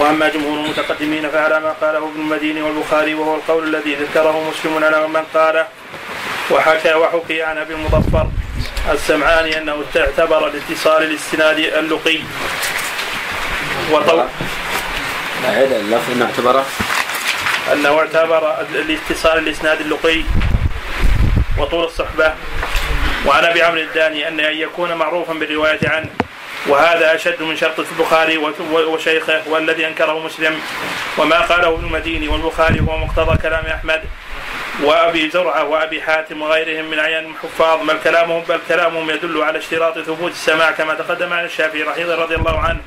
[0.00, 5.08] وأما جمهور المتقدمين فعلى ما قاله ابن المديني والبخاري وهو القول الذي ذكره مسلم على
[5.08, 5.66] من قاله.
[6.50, 8.26] وحكى وحكي عن أبي المظفر
[8.92, 12.18] السمعاني أنه اعتبر الاتصال الاستناد اللقي.
[13.92, 14.24] وطو
[15.42, 16.64] لا اللفظ إنه اعتبره.
[17.72, 20.22] أنه اعتبر الاتصال الاسناد اللقي
[21.58, 22.34] وطول الصحبة.
[23.26, 26.08] وعن أبي عمرو الداني أن أن يكون معروفا بالرواية عنه
[26.66, 28.38] وهذا أشد من شرط البخاري
[28.70, 30.60] وشيخه والذي أنكره مسلم
[31.18, 34.02] وما قاله ابن المديني والبخاري هو مقتضى كلام أحمد
[34.82, 39.98] وأبي زرعة وأبي حاتم وغيرهم من اعيان الحفاظ بل كلامهم بل كلامهم يدل على اشتراط
[39.98, 42.80] ثبوت السماع كما تقدم عن الشافعي رضي الله عنه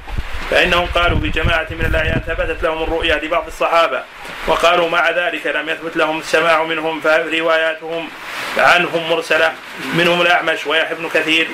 [0.52, 4.04] فإنهم قالوا بجماعة من الأعيان ثبتت لهم الرؤيا لبعض الصحابة
[4.48, 8.10] وقالوا مع ذلك لم يثبت لهم السماع منهم فرواياتهم
[8.58, 9.54] عنهم مرسلة
[9.94, 11.48] منهم الأعمش ويحيى بن كثير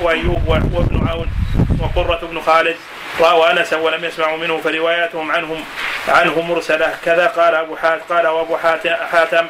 [0.00, 1.43] وأيوب وابن عون.
[1.80, 2.76] وقرة بن خالد
[3.20, 5.64] رأوا أنسا ولم يسمعوا منه فرواياتهم عنهم
[6.08, 6.94] عنه مرسلة.
[7.04, 9.46] كذا قال أبو حاتم قال أبو حاتم حاتم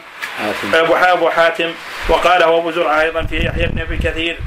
[0.75, 1.72] أبو أبو حاتم.
[2.08, 4.39] وقال أبو زرعة أيضا في يحيى بن أبي كثير.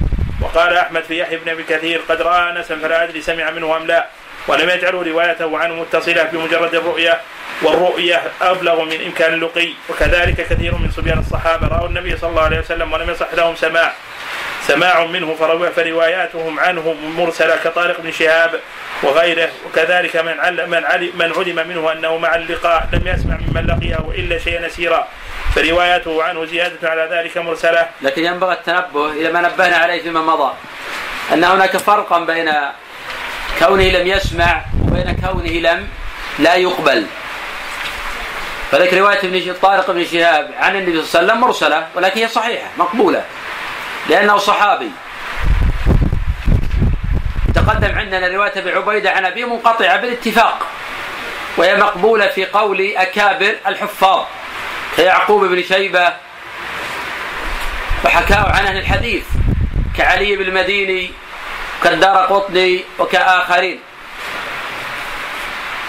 [0.42, 3.88] وقال أحمد في يحيى بن أبي كثير قد رأى أنسا فلا أدري سمع منه أم
[3.88, 4.08] لا.
[4.48, 7.22] ولم يجعلوا روايته عنه متصلة بمجرد الرؤية
[7.62, 12.60] والرؤية أبلغ من إمكان اللقي وكذلك كثير من صبيان الصحابة رأوا النبي صلى الله عليه
[12.60, 13.94] وسلم ولم يصح لهم سماع.
[14.68, 15.36] سماع منه
[15.76, 18.60] فرواياتهم عنه مرسلة كطارق بن شهاب
[19.04, 23.68] وغيره وكذلك من علم من علم, من علم منه أنه مع اللقاء لم يسمع ممن
[23.68, 25.08] لقيه إلا شيئا يسيرا
[25.56, 27.88] فرواياته عنه زيادة على ذلك مرسلة.
[28.02, 30.54] لكن ينبغي التنبه إلى ما نبهنا عليه فيما مضى
[31.34, 32.52] أن هناك فرقا بين
[33.60, 35.88] كونه لم يسمع وبين كونه لم
[36.40, 37.06] لا يقبل.
[38.72, 42.28] فذلك رواية ابن طارق بن شهاب عن النبي صلى الله عليه وسلم مرسلة ولكن هي
[42.28, 43.24] صحيحة مقبولة.
[44.10, 44.92] لأنه صحابي.
[47.56, 50.68] تقدم عندنا رواية أبي عبيدة عن أبي منقطعة بالاتفاق
[51.58, 54.26] وهي مقبولة في قول أكابر الحفاظ.
[54.96, 56.14] كيعقوب بن شيبة
[58.06, 59.26] وحكاه عن أهل الحديث
[59.98, 61.12] كعلي بن المديني
[61.84, 63.80] كالدار قطني وكآخرين.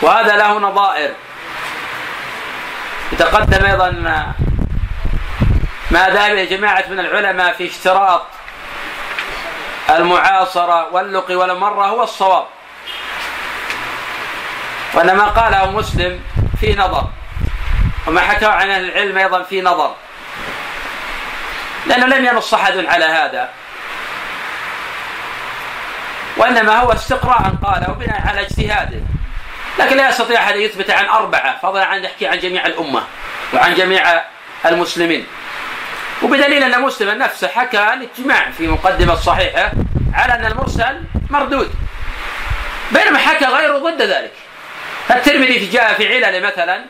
[0.03, 1.14] وهذا له نظائر.
[3.12, 3.88] يتقدم أيضا
[5.91, 8.26] ما إلى جماعة من العلماء في اشتراط
[9.91, 12.47] المعاصرة واللقي والمرة هو الصواب.
[14.94, 16.21] وأن ما قاله مسلم
[16.60, 17.04] في نظر
[18.06, 19.94] وما حكاه عن أهل العلم أيضا في نظر.
[21.87, 23.49] لأنه لم ينص أحد على هذا.
[26.37, 29.00] وإنما هو استقراء قاله بناء على اجتهاده.
[29.78, 33.03] لكن لا يستطيع أحد يثبت عن أربعة فضلا عن يحكي عن جميع الأمة
[33.55, 34.22] وعن جميع
[34.66, 35.26] المسلمين.
[36.23, 39.73] وبدليل أن مسلم نفسه حكى الاجماع في مقدمة صحيحة
[40.15, 41.75] على أن المرسل مردود.
[42.93, 44.33] بينما حكى غيره ضد ذلك.
[45.11, 46.84] الترمذي جاء في علل مثلا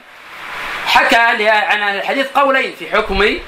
[0.87, 3.39] حكى عن الحديث قولين في حكم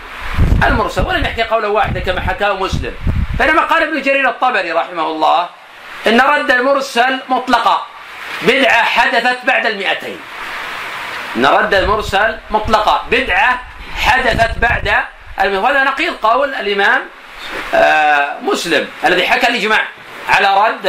[0.67, 2.95] المرسل ولم يحكي قولا واحدا كما حكاه مسلم.
[3.39, 5.49] بينما قال ابن جرير الطبري رحمه الله
[6.07, 7.87] إن رد المرسل مطلقا.
[8.43, 10.21] بدعة حدثت بعد المئتين.
[11.37, 13.07] إن رد المرسل مطلقا.
[13.11, 13.62] بدعة
[13.97, 14.95] حدثت بعد
[15.49, 17.03] وهذا نقيض قول الإمام
[17.75, 19.83] آه، مسلم الذي حكى الإجماع
[20.28, 20.87] على رد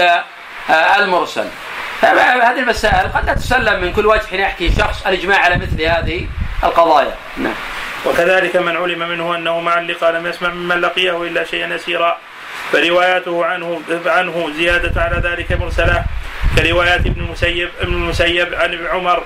[0.70, 1.46] آه، المرسل.
[2.02, 6.28] هذه المسائل قد لا تسلم من كل وجه يحكي شخص الإجماع على مثل هذه
[6.64, 7.16] القضايا.
[7.38, 7.54] نعم.
[8.06, 12.18] وكذلك من علم منه أنه مع اللقاء لم يسمع ممن لقيه إلا شيئا يسيرا.
[12.72, 16.04] فرواياته عنه عنه زيادة على ذلك مرسلة
[16.58, 19.24] كروايات ابن المسيب ابن المسيب عن ابن عمر.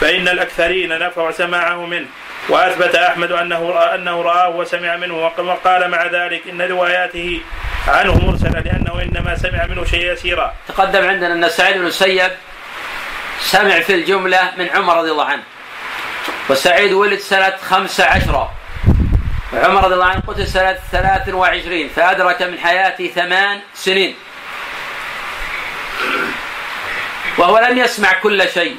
[0.00, 2.06] فإن الأكثرين نفوا سماعه منه.
[2.48, 7.40] وأثبت أحمد أنه رأى أنه راه وسمع منه وقال مع ذلك إن رواياته
[7.88, 10.54] عنه مرسلة لأنه إنما سمع منه شيء يسيرا.
[10.68, 12.30] تقدم عندنا أن سعيد بن المسيب
[13.40, 15.42] سمع في الجملة من عمر رضي الله عنه.
[16.48, 18.52] وسعيد ولد سنة خمسة عشرة
[19.52, 24.14] وعمر رضي الله عنه قتل سنة ثلاث وعشرين فأدرك من حياته ثمان سنين
[27.38, 28.76] وهو لم يسمع كل شيء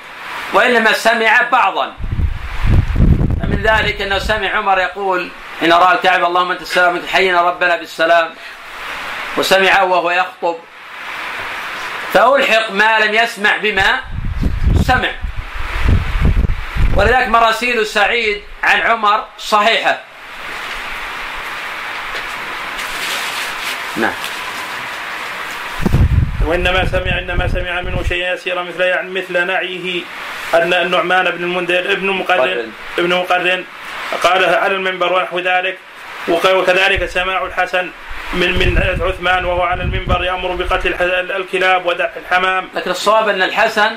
[0.53, 1.93] وإنما سمع بعضا
[3.63, 8.36] ذلك إنه سمع عمر يقول حين راى الكعبه اللهم أنت السلام حينا ربنا بالسلام.
[9.38, 10.57] وسمعه وهو يخطب.
[12.13, 14.01] فألحق ما لم يسمع بما
[14.83, 15.12] سمع.
[16.95, 20.00] ولذلك مراسيل سعيد عن عمر صحيحة.
[23.95, 24.32] نعم.
[26.45, 30.01] وإنما سمع إنما سمع منه شيئا يسيرا مثل يعني مثل نعيه
[30.53, 33.63] أن النعمان بن المنذر ابن مقرن ابن مقرن.
[34.23, 35.77] قال على المنبر ونحو ذلك.
[36.27, 37.89] وكذلك سماع الحسن
[38.33, 40.93] من من عثمان وهو على المنبر يأمر بقتل
[41.31, 42.69] الكلاب ودفع الحمام.
[42.75, 43.91] لكن الصواب أن الحسن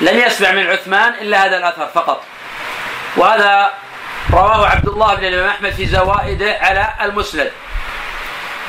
[0.00, 2.24] لم يسمع من عثمان إلا هذا الأثر فقط.
[3.16, 3.70] وهذا
[4.32, 7.50] رواه عبد الله بن الإمام أحمد في زوائده على المسند.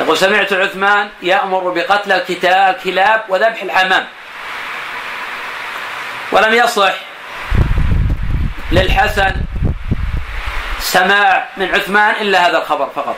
[0.02, 4.08] يقول سمعت عثمان يأمر بقتل الكلاب وذبح الحمام.
[6.32, 6.94] ولم يصح
[8.72, 9.34] للحسن
[10.80, 13.18] سماع من عثمان إلا هذا الخبر فقط.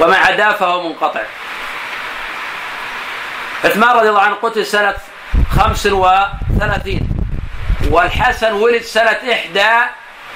[0.00, 1.22] وما عداه فهو منقطع.
[3.64, 4.94] عثمان رضي الله عنه قتل سنة
[5.56, 7.08] خمس وثلاثين
[7.90, 9.70] والحسن ولد سنة إحدى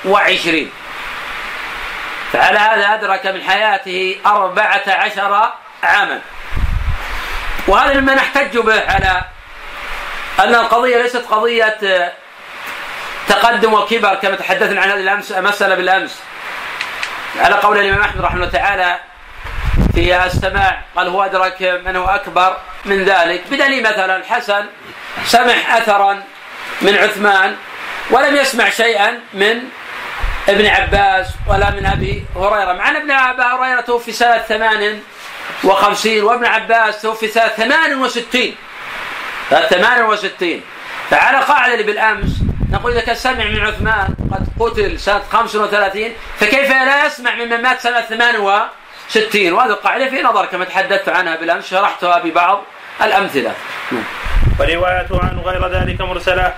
[0.05, 0.71] وعشرين.
[2.32, 6.21] فعلى هذا أدرك من حياته أربعة عشر عاما؟
[7.69, 9.25] وهذا مما نحتج به على
[10.41, 12.12] أن القضية ليست قضية
[13.29, 16.21] تقدم وكبر كما تحدثنا عن هذه الأمس مسألة بالأمس.
[17.38, 18.99] على قول الإمام أحمد رحمه الله تعالى
[19.94, 23.43] في السماع قال هو أدرك من هو أكبر من ذلك.
[23.50, 24.67] بدليل مثلا الحسن
[25.25, 26.23] سمع أثرا
[26.82, 27.56] من عثمان
[28.11, 29.62] ولم يسمع شيئا من
[30.50, 32.73] ابن عباس ولا من أبي هريرة.
[32.73, 35.00] مع أن ابن أبي هريرة توفي سنة ثمان
[35.64, 38.56] وخمسين وابن عباس توفي سنة ثمان وستين.
[39.70, 40.62] ثمان وستين.
[41.11, 42.31] فعلى قاعدة اللي بالأمس
[42.73, 47.81] نقول إذا كان سمع من عثمان قد قتل سنة 35 فكيف لا يسمع ممن مات
[47.81, 52.64] سنة 68 وهذه القاعدة في نظر كما تحدثت عنها بالأمس شرحتها ببعض
[53.03, 53.55] الأمثلة.
[54.61, 56.55] وروايته عنه غير ذلك مرسلة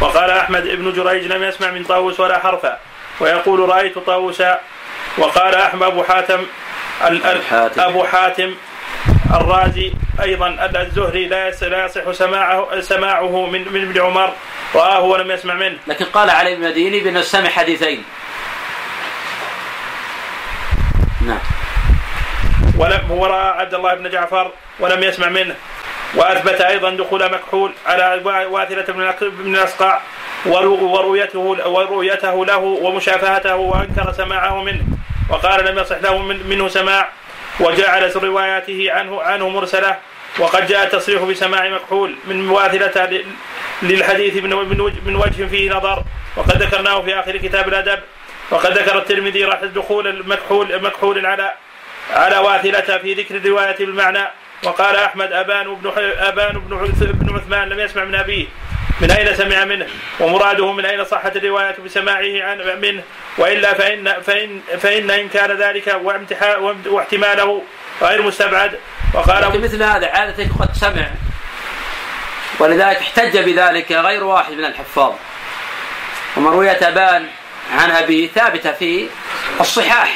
[0.00, 2.78] وقال أحمد ابن جريج لم يسمع من طاووس ولا حرفا.
[3.22, 4.60] ويقول رأيت طاووسا
[5.18, 6.46] وقال أحمد أبو حاتم
[7.78, 8.54] أبو حاتم
[9.34, 9.92] الرازي
[10.22, 14.32] أيضا الزهري لا لا يصح سماعه سماعه من من ابن عمر
[14.74, 15.78] رآه ولم يسمع منه.
[15.86, 18.04] لكن قال علي المديني بأنه سمع حديثين.
[21.26, 21.40] نعم.
[22.78, 25.54] ولم ورأى عبد الله بن جعفر ولم يسمع منه
[26.14, 28.20] وأثبت أيضا دخول مكحول على
[28.50, 28.84] واثلة
[29.20, 30.00] بن الأسقع
[30.46, 34.82] ورؤيته ورؤيته له ومشافهته وأنكر سماعه منه
[35.30, 37.08] وقال لم يصح له من منه سماع
[37.60, 39.98] وجعل رواياته عنه عنه مرسله
[40.38, 43.24] وقد جاء التصريح بسماع مكحول من واثلة
[43.82, 44.36] للحديث
[45.06, 46.02] من وجه فيه نظر
[46.36, 47.98] وقد ذكرناه في آخر كتاب الأدب
[48.50, 51.52] وقد ذكر الترمذي راح دخول المكحول مكحول على
[52.10, 54.28] على واثلة في ذكر الرواية بالمعنى
[54.64, 56.58] وقال أحمد أبان بن أبان
[57.04, 58.46] بن عثمان لم يسمع من أبيه
[59.00, 59.86] من أين سمع منه؟
[60.20, 63.02] ومراده من أين صحت الرواية بسماعه عن منه؟
[63.38, 66.00] وإلا فان فان فإن انكار ذلك
[66.86, 67.62] واحتماله
[68.02, 68.78] غير مستبعد.
[69.14, 71.10] وقال مثل هذا عادة قد سمع.
[72.58, 75.12] ولذلك احتج بذلك غير واحد من الحفاظ.
[76.36, 77.26] ومروية أبان
[77.72, 79.08] عن أبيه ثابتة في
[79.60, 80.14] الصحاح.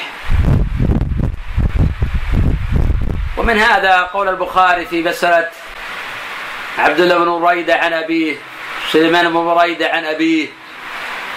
[3.37, 5.49] ومن هذا قول البخاري في مسألة
[6.79, 8.37] عبد الله بن بريدة عن أبيه
[8.93, 10.49] سليمان بن بريدة عن أبيه.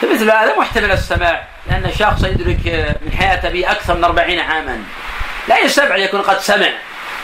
[0.02, 4.84] فمثل هذا محتمل السماع لأن شخص يدرك من حياة أبيه أكثر من أربعين عاما.
[5.48, 6.70] لا يستبعد يكون قد سمع.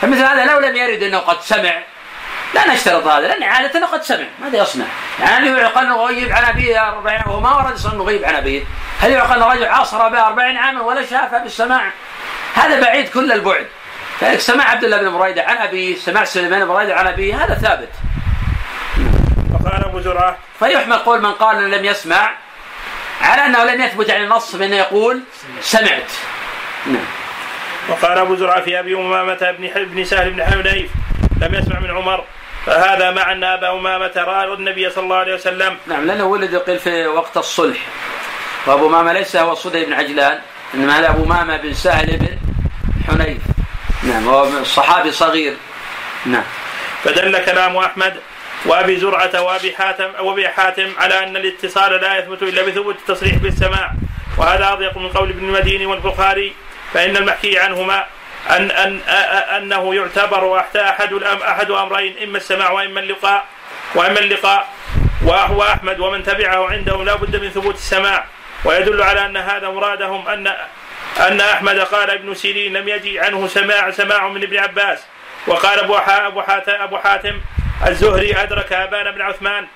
[0.01, 1.73] فمثل هذا لو لم يرد أنه قد سمع
[2.53, 4.25] لا نشترط هذا لأن عادة قد سمع.
[4.41, 4.85] ماذا يصنع؟
[5.19, 8.63] يعني يعقل أنه غيب عن أبيه 40 وهو ما ورد أنه غيب عن أبيه.
[9.01, 11.91] هل يعقل أنه رجل عاصر أباه 40 عاما ولا شافه بالسماع؟
[12.55, 13.67] هذا بعيد كل البعد.
[14.19, 17.55] فلذلك سمع عبد الله بن بريدة عن أبيه سمع سليمان بن بريدة عن أبيه هذا
[17.55, 17.89] ثابت.
[19.55, 22.31] وقال أبو زرعة فيحمل قول من قال أنه لم يسمع
[23.21, 25.21] على أنه لم يثبت عن النص بأنه يقول
[25.61, 26.11] سمعت.
[26.87, 27.05] نعم.
[27.89, 30.91] وقال أبو زرعة في أبي أمامة بن بن سهل بن حنيف
[31.41, 32.23] لم يسمع من عمر
[32.65, 35.77] فهذا مع أن أبا أمامة رأى النبي صلى الله عليه وسلم.
[35.87, 37.77] نعم لأنه ولد قيل في وقت الصلح.
[38.67, 40.39] وأبو أمامة ليس هو صدي بن عجلان
[40.73, 42.37] إنما هذا أبو أمامة بن سهل بن
[43.07, 43.41] حنيف.
[44.03, 45.53] نعم هو صحابي صغير.
[46.25, 46.43] نعم.
[47.03, 48.19] فدل كلام أحمد
[48.65, 53.91] وأبي زرعة وأبي حاتم وأبي حاتم على أن الاتصال لا يثبت إلا بثبوت التصريح بالسماع.
[54.37, 56.53] وهذا أضيق من قول ابن المديني والبخاري
[56.93, 58.05] فإن المحكي عنهما
[58.49, 58.99] أن أن
[59.57, 63.45] أنه يعتبر أحد أحد أمرين إما السماع وإما اللقاء
[63.95, 64.67] وإما اللقاء.
[65.25, 68.25] وهو أحمد ومن تبعه عندهم لا بد من ثبوت السماع.
[68.65, 70.47] ويدل على أن هذا مرادهم أن
[71.19, 74.99] أن أحمد قال ابن سيرين لم يجي عنه سماع سماع من ابن عباس.
[75.47, 77.41] وقال أبو أبو حاتم, أبو حاتم
[77.87, 79.67] الزهري أدرك أبان بن عثمان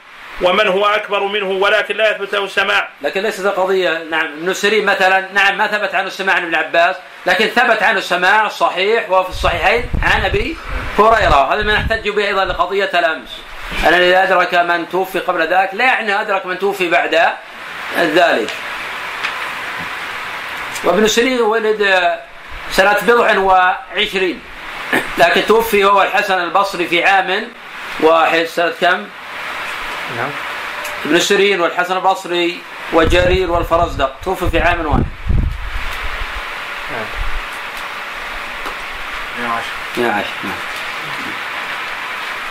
[0.42, 2.90] ومن هو أكبر منه ولكن لا يثبت له السماع.
[3.02, 6.96] لكن ليست القضية نعم ابن سيرين مثلا نعم ما ثبت عنه السماع عن ابن عباس
[7.26, 10.58] لكن ثبت عنه السماع صحيح وهو في الصحيحين عن أبي
[11.00, 11.54] هريرة.
[11.54, 13.42] هذا ما نحتج به أيضا لقضية الأمس.
[13.88, 17.22] أن إذا أدرك من توفي قبل ذلك لا يعني أدرك من توفي بعد
[17.98, 18.50] ذلك.
[20.84, 22.18] وابن سيرين ولد
[22.72, 24.42] سنة بضع وعشرين
[25.18, 27.48] لكن توفي هو الحسن البصري في عام
[28.02, 29.06] واحد سنة كم؟
[30.18, 30.30] نعم.
[31.06, 32.62] ابن سيرين والحسن البصري
[32.94, 34.16] وجرير والفرزدق.
[34.24, 35.04] توفوا في عام واحد.
[39.40, 40.24] 110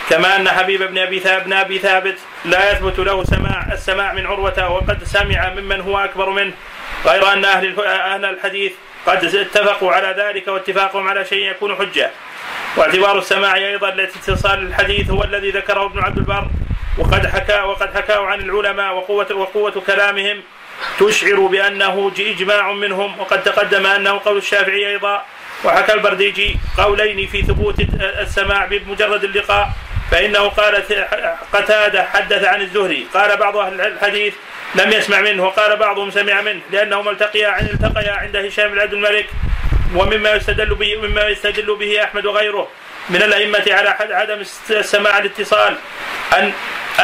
[0.09, 4.25] كما أن حبيب بن أبي ثابت بن أبي ثابت لا يثبت له سماع السماع من
[4.25, 6.53] عروة وقد سمع ممن هو أكبر منه
[7.05, 8.71] غير أن أهل أهل الحديث
[9.05, 12.11] قد اتفقوا على ذلك واتفاقهم على شيء يكون حجة.
[12.77, 16.47] واعتبار السماع أيضا اتصال الحديث هو الذي ذكره ابن عبد البر.
[16.97, 20.41] وقد حكى وقد حكاه عن العلماء وقوة وقوة كلامهم.
[20.99, 25.25] تشعر بأنه إجماع منهم وقد تقدم أنه قول الشافعي أيضا.
[25.65, 29.69] وحكى البرديجي قولين في ثبوت السماع بمجرد اللقاء.
[30.11, 30.83] فإنه قال
[31.53, 33.07] قتادة حدث عن الزهري.
[33.13, 34.33] قال بعض أهل الحديث
[34.75, 39.29] لم يسمع منه وقال بعضهم سمع منه لانهما التقيا التقيا عند هشام بن عبد الملك.
[39.95, 42.67] ومما يستدل به مما يستدل به أحمد وغيره
[43.09, 45.75] من الأئمة على عدم السماع الاتصال.
[46.37, 46.53] ان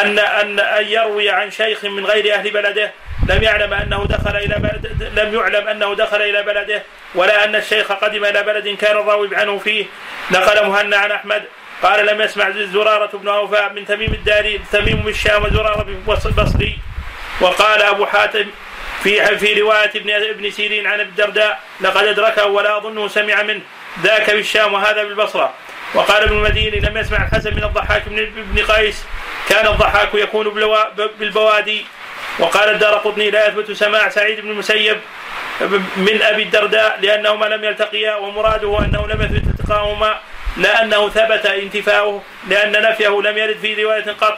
[0.01, 2.91] ان ان أن يروي عن شيخ من غير أهل بلده.
[3.29, 6.83] لم يعلم أنه دخل إلى بلد لم يعلم أنه دخل إلى بلده
[7.15, 9.85] ولا أن الشيخ قدم إلى بلد كان الراوي عنه فيه.
[10.31, 11.43] نقل مهنا عن أحمد.
[11.83, 16.79] قال لم يسمع زرارة بن أوفاء من تميم الداري تميم الشام وزرارة بن بصري.
[17.41, 18.45] وقال أبو حاتم
[19.03, 23.61] في في رواية ابن ابن سيرين عن ابي الدرداء لقد أدركه ولا أظنه سمع منه
[24.03, 25.53] ذاك بالشام وهذا بالبصرة.
[25.93, 28.03] وقال ابن المديني لم يسمع الحسن من الضحاك
[28.35, 29.05] بن قيس
[29.49, 30.73] كان الضحاك يكون
[31.19, 31.85] بالبوادي.
[32.39, 34.99] وقال الدار قطني لا يثبت سماع سعيد بن المسيب
[35.97, 40.19] من أبي الدرداء لأنهما لم يلتقيا ومراده أنه لم يثبت التقاهما
[40.57, 44.37] لا أنه ثبت انتفاؤه لأن نفيه لم يرد في رواية قط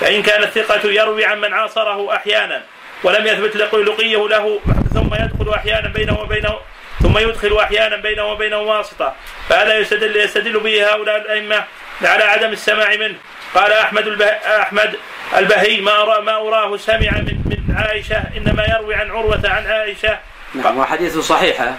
[0.00, 2.62] فإن كان الثقة يروي عن من عاصره أحيانا.
[3.04, 4.60] ولم يثبت لقيه له
[4.94, 6.58] ثم يدخل أحيانا بينه وبينه
[7.02, 9.14] ثم يدخل أحيانا بينه وبينه واسطة.
[9.48, 11.64] فهذا يستدل يستدل به هؤلاء الأئمة
[12.02, 13.14] على عدم السماع منه.
[13.54, 14.26] قال أحمد البه...
[14.26, 14.94] أحمد
[15.36, 20.18] البهي ما أرى ما أراه سمع من من عائشة إنما يروي عن عروة عن عائشة.
[20.54, 21.72] نعم وحديث صحيحه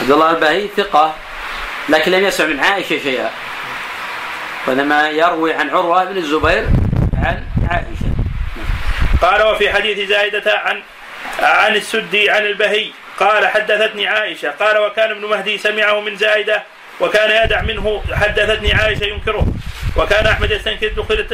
[0.00, 1.14] عبد الله البهي ثقة
[1.88, 3.30] لكن لم يسمع من عائشة شيئا.
[4.66, 6.66] وإنما يروي عن عروة بن الزبير
[7.24, 7.44] عن
[9.22, 10.82] قال وفي حديث زائدة عن
[11.38, 14.50] عن السدي عن البهي قال حدثتني عائشة.
[14.50, 16.62] قال وكان ابن مهدي سمعه من زائدة
[17.00, 19.46] وكان يدع منه حدثتني عائشة ينكره.
[19.96, 20.88] وكان أحمد يستنكر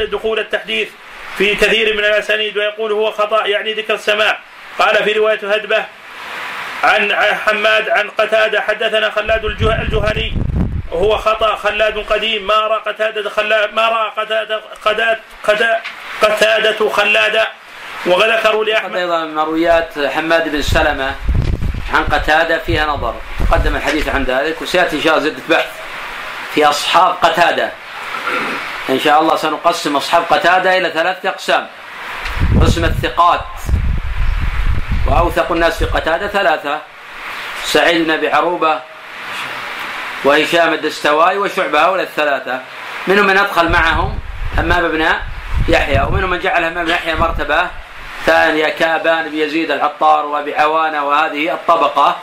[0.05, 0.89] دخول التحديث
[1.37, 4.39] في كثير من الأسانيد ويقول هو خطأ يعني ذكر السماع.
[4.79, 5.85] قال في رواية هدبة
[6.83, 10.33] عن حماد عن قتادة حدثنا خلاد الجهني
[10.91, 15.79] وهو خطأ خلاد قديم ما رأى قتادة خلاد ما رأى قتادة قتادة
[16.21, 17.47] قتادة خلادة.
[18.05, 18.95] وذكروا لأحمد.
[18.95, 21.15] أيضا مرويات حماد بن سلمة
[21.93, 23.15] عن قتادة فيها نظر.
[23.39, 25.69] تقدم الحديث عن ذلك وسيأتي إن شاء الله زدة بحث
[26.53, 27.71] في أصحاب قتادة.
[28.89, 31.67] إن شاء الله سنقسم أصحاب قتادة إلى ثلاثة أقسام.
[32.61, 33.45] قسم الثقات
[35.07, 36.81] وأوثق الناس في قتادة ثلاثة
[37.65, 38.79] سعيد بن أبي عروبة
[40.23, 42.61] وهشام الدستواي وشعبة هؤلاء الثلاثة.
[43.07, 44.19] منهم من أدخل معهم
[44.57, 45.05] همام بن
[45.67, 47.67] يحيى ومنهم من جعل همام بن يحيى مرتبة
[48.25, 52.17] ثانية كابان بن يزيد العطار وأبي عوانة وهذه الطبقة.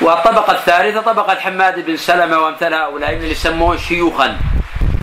[0.00, 4.36] والطبقة الثالثة طبقة حماد بن سلمة وأمثال هؤلاء اللي يسمون شيوخا.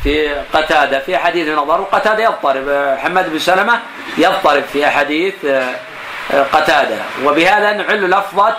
[0.04, 2.98] في قتادة في حديث نظر وقتادة يضطرب.
[3.04, 3.80] حماد بن سلمة
[4.18, 5.36] يضطرب في أحاديث
[6.54, 6.96] قتادة.
[7.24, 8.58] وبهذا نعل لفظة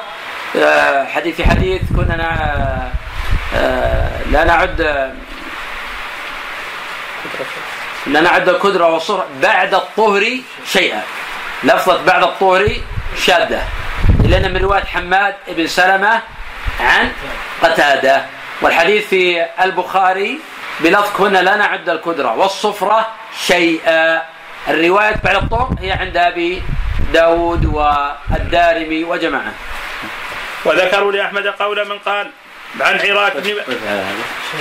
[1.15, 2.93] حديث في حديث كنا
[4.31, 4.81] لا نعد
[8.07, 10.27] لا نعد الكدرة والصهر بعد الطهر
[10.67, 11.03] شيئا.
[11.65, 12.77] لفظة بعد الطهر
[13.17, 13.69] شاذة
[14.25, 16.23] لأن من رواية حماد بن سلمة
[16.81, 17.13] عن
[17.63, 18.25] قتادة.
[18.63, 20.41] والحديث في البخاري
[20.81, 22.37] بلفظ كنا لا نعد الكدرة.
[22.37, 23.07] والصفرة
[23.47, 24.23] شيئا.
[24.69, 26.63] الرواية بعد الطهر هي عند أبي
[27.13, 29.53] داود والدارمي وجماعة.
[30.65, 32.31] وذكروا لأحمد قول من قال
[32.81, 33.43] عن عراك بن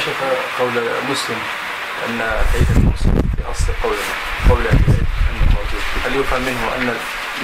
[0.05, 0.23] شوف
[0.59, 0.71] قول
[1.09, 1.37] مسلم
[2.09, 2.19] أن
[2.53, 3.97] فائدة مسلم في أصل قوله
[4.49, 4.97] قول أنه
[6.05, 6.97] هل يفهم منه أن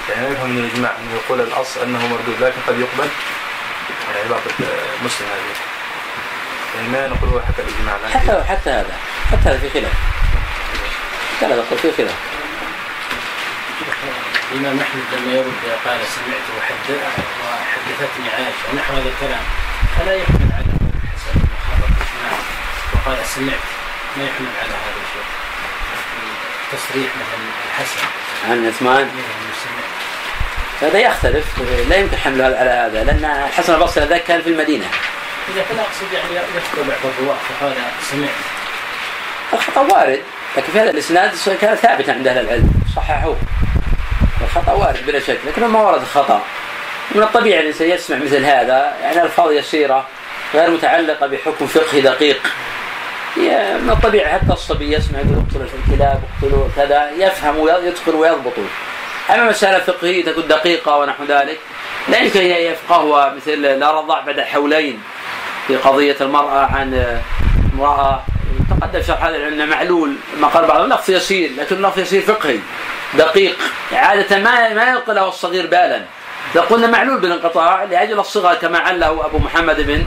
[0.09, 3.09] يعني يفهم من الإجماع أنه يقول الأصل أنه مردود لكن قد يقبل.
[4.09, 4.41] على عبارة
[5.05, 5.55] مسلم هذه.
[6.75, 8.95] يعني ما نقول هو حتى الإجماع حتى حتى هذا.
[9.31, 9.93] حتى هذا في خلاف.
[11.37, 12.15] حتى هذا في خلاف.
[14.51, 15.53] الإمام أحمد لما يرد
[15.85, 19.43] قال سمعت وحدثتني عائشة ونحو هذا الكلام.
[19.97, 20.71] فلا يحمل على
[21.13, 22.05] حسن المخالفة
[22.93, 23.65] وقال سمعت
[24.17, 25.46] ما يحمل على هذا الشيء.
[26.71, 28.07] تصريح مثلا الحسن.
[28.49, 29.09] عن عثمان.
[30.81, 31.45] هذا يختلف.
[31.89, 34.85] لا يمكن حمله على هذا لأن الحسن البصري ذاك كان في المدينة.
[35.55, 37.73] إذا كان أقصد يعني يذكر بعض الرواة فقال
[38.11, 38.29] سمعت.
[39.53, 40.21] الخطأ وارد
[40.57, 41.31] لكن في هذا الإسناد
[41.61, 43.37] كان ثابتا عند أهل العلم صححوه.
[44.41, 46.41] الخطأ وارد بلا شك لكنه ما ورد خطأ
[47.15, 50.07] من الطبيعي الإنسان يسمع مثل هذا يعني ألفاظ يسيرة
[50.53, 52.41] غير متعلقة بحكم فقهي دقيق.
[53.37, 58.53] من الطبيعي حتى الصبي يسمع يقول اقتلوا الكلاب اقتلوا كذا يفهم ويتقن ويضبط
[59.29, 61.59] أما مسألة فقهية تكون دقيقة ونحو ذلك.
[62.09, 65.01] لا يمكن أن يفقهها مثل لا رضع بعد حولين
[65.67, 67.19] في قضية المرأة عن
[67.73, 68.23] امرأة.
[68.69, 72.59] تقدم شرح هذا أن معلول ما قال بعض لفظ يسير لكن لفظ يسير فقهي.
[73.13, 73.57] دقيق.
[73.93, 76.01] عادة ما ما يلقي له الصغير بالا.
[76.55, 80.03] إذا قلنا معلول بالانقطاع لأجل الصغر كما عله أبو محمد بن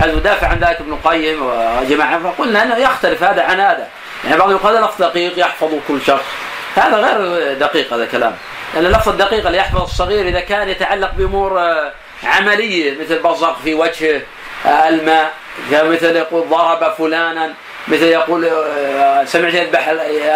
[0.00, 3.88] حزم دافع عن ذلك ابن القيم وجماعة فقلنا أنه يختلف هذا عن هذا.
[4.24, 6.24] يعني بعض يقول هذا لفظ دقيق يحفظ كل شخص.
[6.76, 8.34] هذا غير دقيق هذا الكلام
[8.74, 11.92] لأن اللفظ الدقيق اللي يحفظ الصغير إذا كان يتعلق بأمور آه،
[12.24, 14.22] عملية مثل بصق في وجهه
[14.66, 15.32] آه، الماء.
[15.72, 17.52] مثل يقول ضرب فلانا
[17.88, 19.88] مثل يقول آه، سمعت يذبح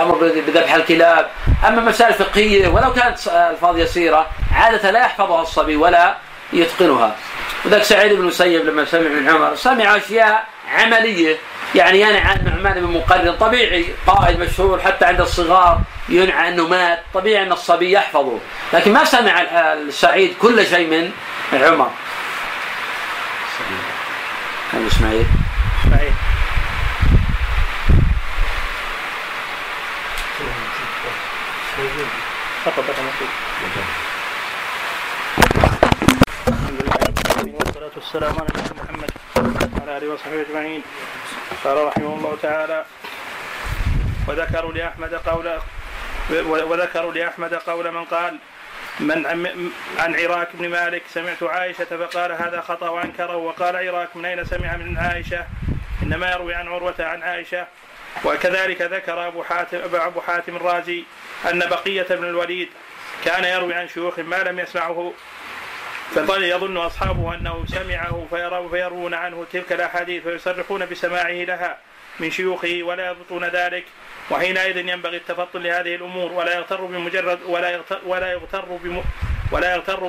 [0.02, 1.26] أمر بذبح الكلاب.
[1.68, 6.16] أما مسائل فقهية ولو كانت ألفاظ يسيرة عادة لا يحفظها الصبي ولا
[6.52, 7.17] يتقنها.
[7.64, 11.37] وذاك سعيد بن المسيب لما سمع من عمر سمع أشياء عملية.
[11.75, 17.02] يعني ينعى عن نعمان بن مقرن طبيعي قائد مشهور حتى عند الصغار ينعى أنه مات
[17.14, 18.38] طبيعي أن الصبي يحفظه.
[18.73, 19.40] لكن ما سمع
[19.73, 21.11] السعيد كل شيء من
[21.52, 21.90] عمر.
[24.73, 25.26] هذا إسماعيل؟
[25.85, 26.12] إسماعيل.
[32.64, 32.85] فقط.
[37.97, 39.11] والصلاة والسلام على نبينا محمد
[39.78, 40.83] وعلى آله وصحبه أجمعين.
[41.64, 42.85] قال رحمه الله تعالى
[44.28, 45.61] وذكروا لأحمد قول
[46.30, 48.38] وذكروا لأحمد قول من قال
[49.00, 49.26] من
[49.99, 54.76] عن عراك بن مالك سمعت عائشة فقال هذا خطأ وأنكره وقال عراك من أين سمع
[54.76, 55.47] من عائشة؟
[56.02, 57.66] إنما يروي عن عروة عن عائشة.
[58.25, 61.04] وكذلك ذكر أبو حاتم أبو حاتم الرازي
[61.50, 62.68] أن بقية بن الوليد
[63.25, 65.12] كان يروي عن شيوخ ما لم يسمعه
[66.14, 68.26] فظل يظن أصحابه أنه سمعه
[68.71, 71.78] فيروون عنه تلك الأحاديث ويصرحون بسماعه لها
[72.21, 73.84] من شيوخه ولا يضبطون ذلك
[74.30, 79.02] وحينئذ ينبغي التفطن لهذه الأمور ولا يغتر بمجرد ولا يغتر ولا يغتر بم
[79.52, 80.08] ولا يغتر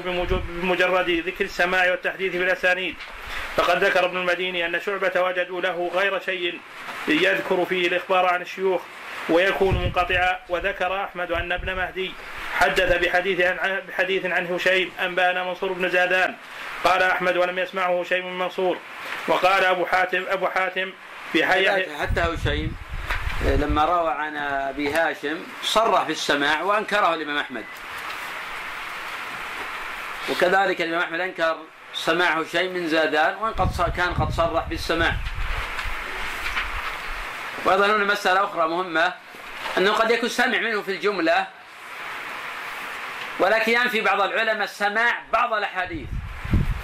[0.62, 2.96] بمجرد ذكر السماع والتحديث بالأسانيد.
[3.56, 6.60] فقد ذكر ابن المديني أن شعبة وجدوا له غير شيء
[7.08, 8.82] يذكر فيه الإخبار عن الشيوخ
[9.30, 12.12] ويكون منقطعا وذكر أحمد أن ابن مهدي
[12.54, 16.36] حدث بحديث عن بحديث عن هشيم انبانا منصور بن زادان.
[16.84, 18.78] قال أحمد ولم يسمعه هشيم من منصور.
[19.28, 20.92] وقال أبو حاتم أبو حاتم
[21.34, 21.70] في حي
[22.02, 22.78] حتى هشيم
[23.46, 27.66] لما روى عن أبي هاشم صرح بالسماع وأنكره الإمام أحمد.
[30.30, 31.58] وكذلك الإمام أحمد أنكر
[31.94, 35.14] سماعه شيء من زادان وإن قد كان قد صرح بالسماع
[37.66, 39.14] وأيضا هنا مسألة أخرى مهمة
[39.78, 41.48] أنه قد يكون سمع منه في الجملة
[43.40, 46.08] ولكن ينفي بعض العلماء سماع بعض الأحاديث.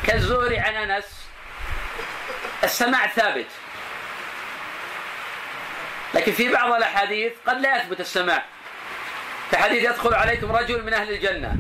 [0.08, 1.28] كالزهري عن أنس
[2.64, 3.48] السماع ثابت.
[6.14, 8.46] لكن في بعض الأحاديث قد لا يثبت السماع.
[9.52, 11.56] كحديث يدخل عليكم رجل من أهل الجنة.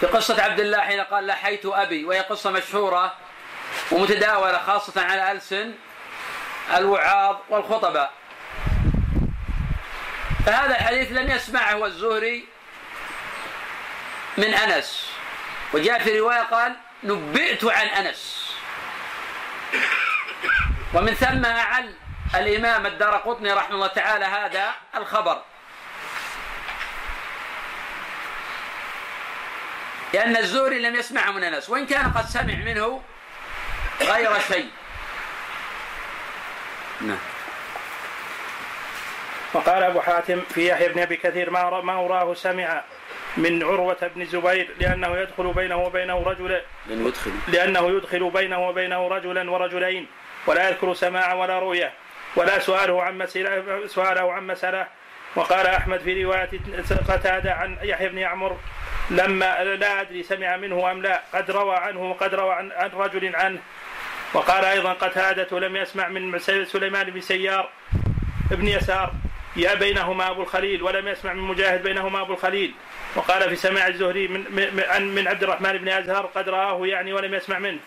[0.00, 3.14] في قصة عبد الله حين قال لحيت أبي وهي قصة مشهورة
[3.90, 5.72] ومتداولة خاصة على ألسن
[6.76, 8.12] الوعاظ والخطباء.
[10.46, 12.51] فهذا الحديث لم يسمعه الزهري
[14.38, 15.10] من أنس.
[15.74, 18.52] وجاء في رواية قال نبئت عن أنس.
[20.94, 21.94] ومن ثم أعل
[22.34, 25.42] الإمام الدار قطني رحمه الله تعالى هذا الخبر.
[30.14, 31.70] لأن الزهري لم يسمعه من أنس.
[31.70, 33.02] وإن كان قد سمع منه
[34.00, 34.70] غير شيء.
[37.00, 37.18] نعم.
[39.54, 42.84] وقال أبو حاتم في يحيى بن أبي كثير ما ما أراه سمع
[43.36, 47.30] من عروة بن الزبير لأنه يدخل بينه وبينه رجلا لأنه يدخل.
[47.48, 50.06] لأنه يدخل بينه وبينه رجلا ورجلين
[50.46, 51.92] ولا يذكر سماعا ولا رؤية
[52.36, 54.86] ولا سؤاله عن مسألة سؤاله عن مسألة.
[55.36, 56.50] وقال أحمد في رواية
[57.08, 58.56] قتادة عن يحيى بن يعمر
[59.10, 63.36] لما لا أدري سمع منه أم لا قد روى عنه وقد روى عن, عن رجل
[63.36, 63.58] عنه.
[64.34, 67.68] وقال أيضا قتادة لم يسمع من سليمان بن سيار
[68.52, 69.12] ابن يسار.
[69.56, 72.74] يا بينهما أبو الخليل ولم يسمع من مجاهد بينهما أبو الخليل.
[73.14, 74.44] وقال في سماع الزهري من,
[75.14, 77.78] من, عبد الرحمن بن أزهر قد رآه يعني ولم يسمع منه.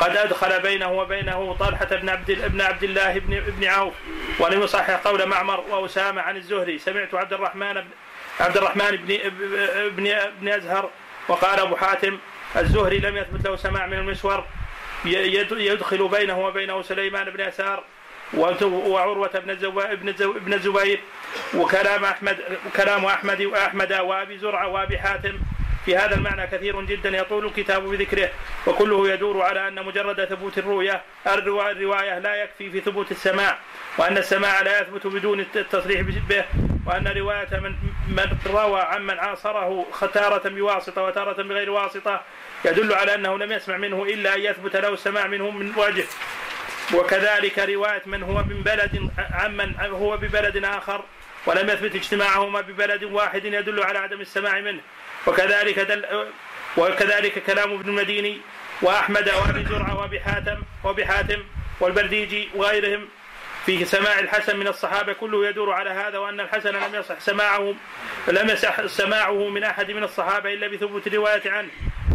[0.00, 3.94] قد أدخل بينه وبينه طلحة بن عبد ابن عبد الله بن ابن عوف
[4.38, 6.78] ولم يصحح قول معمر وأسامة عن الزهري.
[6.78, 7.88] سمعت عبد الرحمن بن
[8.40, 9.18] عبد الرحمن بن
[9.74, 10.90] ابن ابن أزهر
[11.28, 12.18] وقال أبو حاتم
[12.56, 14.44] الزهري لم يثبت له سماع من المسور
[15.52, 17.84] يدخل بينه وبينه سليمان بن يسار
[18.34, 19.50] وعروة بن
[20.20, 21.00] ابن الزبير
[21.54, 22.36] وكلام أحمد
[22.76, 25.38] كلام أحمد وأحمد وأبي زرعة وأبي حاتم.
[25.84, 28.28] في هذا المعنى كثير جدا يطول الكتاب بذكره
[28.66, 33.58] وكله يدور على أن مجرد ثبوت الرؤية الرواية لا يكفي في ثبوت السماع
[33.98, 36.44] وأن السماع لا يثبت بدون التصريح به
[36.86, 37.74] وأن رواية من
[38.08, 42.20] من روى عمن عاصره تارة بواسطة وتارة بغير واسطة
[42.64, 46.04] يدل على أنه لم يسمع منه إلا أن يثبت له السماع منه من وجه.
[46.94, 51.04] وكذلك رواية من هو من بلد عمن هو ببلد آخر
[51.46, 54.80] ولم يثبت اجتماعهما ببلد واحد يدل على عدم السماع منه.
[55.26, 56.04] وكذلك دل
[56.76, 58.40] وكذلك كلام ابن المديني
[58.82, 61.42] وأحمد وأبي زرعة وابي حاتم وابي حاتم
[61.80, 63.08] والبرديجي وغيرهم
[63.66, 67.74] في سماع الحسن من الصحابة كله يدور على هذا وأن الحسن لم يصح سماعه
[68.28, 71.68] لم يصح سماعه من أحد من الصحابة إلا بثبوت الروايه عنه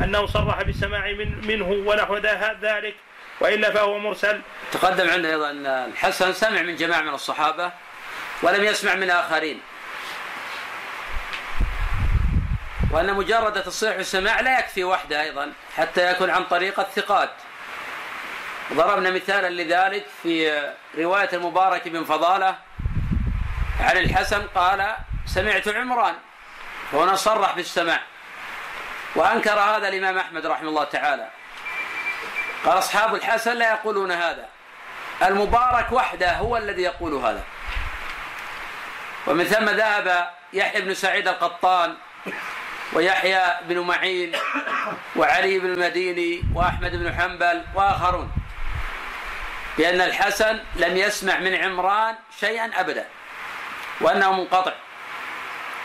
[0.04, 2.18] أنه صرح بالسماع من منه ونحو
[2.62, 2.96] ذلك
[3.39, 4.41] وإلا فهو مرسل.
[4.71, 7.71] تقدم عندنا أيضا أن الحسن سمع من جماعة من الصحابة
[8.41, 9.62] ولم يسمع من آخرين.
[12.91, 17.30] وأن مجرد تصريح السماع لا يكفي وحده أيضا حتى يكون عن طريق الثقات
[18.74, 20.63] ضربنا مثالا لذلك في
[20.98, 22.56] رواية المبارك بن فضالة
[23.80, 24.95] عن الحسن قال
[25.26, 26.15] سمعت عمران
[26.91, 28.00] وهنا صرح بالسماع
[29.15, 31.28] وأنكر هذا الإمام أحمد رحمه الله تعالى
[32.65, 34.45] قال أصحاب الحسن لا يقولون هذا.
[35.21, 37.43] المبارك وحده هو الذي يقول هذا.
[39.28, 41.95] ومن ثم ذهب يحيى بن سعيد القطان
[42.93, 44.32] ويحيى بن معين
[45.15, 48.32] وعلي بن المديني وأحمد بن حنبل وآخرون.
[49.78, 53.06] بأن الحسن لم يسمع من عمران شيئا أبدا
[54.01, 54.73] وأنه منقطع.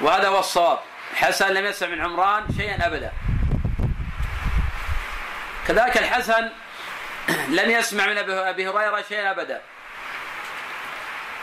[0.01, 0.79] وهذا هو الصواب.
[1.13, 3.13] الحسن لم يسمع من عمران شيئا أبدا.
[5.69, 6.51] كذلك الحسن
[7.49, 9.63] لم يسمع من أبي هريرة شيئا أبدا.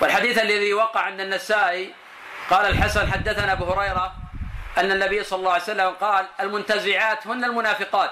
[0.02, 1.94] والحديث الذي وقع عند النسائي
[2.50, 4.16] قال الحسن حدثنا أبو هريرة
[4.78, 8.12] أن النبي صلى الله عليه وسلم قال المنتزعات هن المنافقات.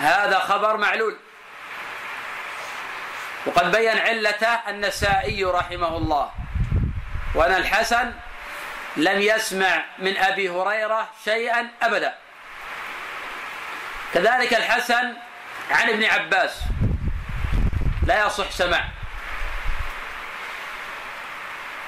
[0.00, 1.16] هذا خبر معلول.
[3.46, 6.30] وقد بين علته النسائي رحمه الله.
[7.34, 8.12] وأن الحسن
[8.96, 12.14] لم يسمع من أبي هريرة شيئا أبدا.
[14.14, 15.14] كذلك الحسن
[15.70, 16.62] عن ابن عباس.
[18.06, 18.88] لا يصح سماع.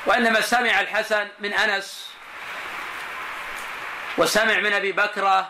[0.06, 2.12] وإنما سمع الحسن من أنس
[4.18, 5.44] وسمع من أبي بكر.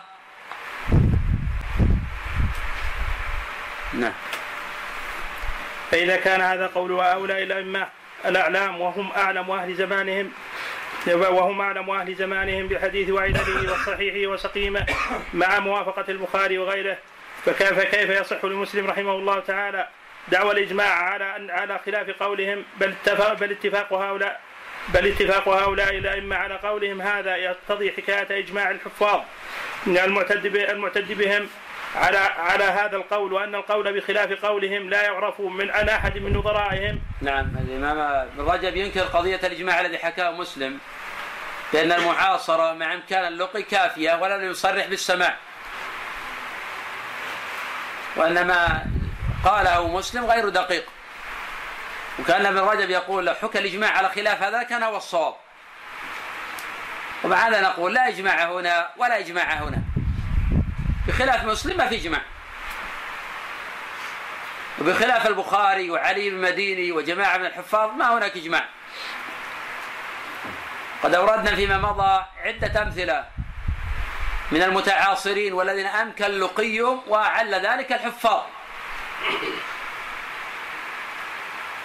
[3.93, 4.13] نعم.
[5.91, 7.87] فإذا كان هذا قول هؤلاء الأئمة
[8.25, 10.31] الأعلام وهم أعلم أهل زمانهم
[11.07, 14.85] وهم أعلم أهل زمانهم بحديث وعدله وصحيحه وسقيمه
[15.33, 16.97] مع موافقة البخاري وغيره
[17.45, 19.87] فكيف كيف يصح لمسلم رحمه الله تعالى
[20.27, 24.41] دعوى الإجماع على على خلاف قولهم بل اتفاق بل اتفاق هؤلاء
[24.89, 29.21] بل اتفاق هؤلاء الأئمة على قولهم هذا يقتضي حكاية إجماع الحفاظ
[29.87, 31.47] المعتد المعتد بهم
[31.95, 36.99] على على هذا القول وأن القول بخلاف قولهم لا يعرف من عن أحد من نظرائهم.
[37.21, 40.77] نعم الإمام ابن رجب ينكر قضية الإجماع الذي حكاه مسلم
[41.73, 45.37] بأن المعاصرة مع إمكان اللقي كافية ولم يصرح بالسماع.
[48.15, 48.85] وأن ما
[49.45, 50.85] قاله مسلم غير دقيق.
[52.19, 55.35] وكان ابن رجب يقول لو حكى الإجماع على خلاف هذا كان هو الصواب.
[57.23, 59.83] ومع هذا نقول لا إجماع هنا ولا إجماع هنا.
[61.07, 62.21] بخلاف مسلم ما في إجماع.
[64.81, 68.65] وبخلاف البخاري وعلي المديني وجماعة من الحفاظ ما هناك إجماع.
[71.03, 73.25] قد أوردنا فيما مضى عدة أمثلة.
[74.51, 78.41] من المتعاصرين والذين أمكن لقيهم وأعل ذلك الحفاظ.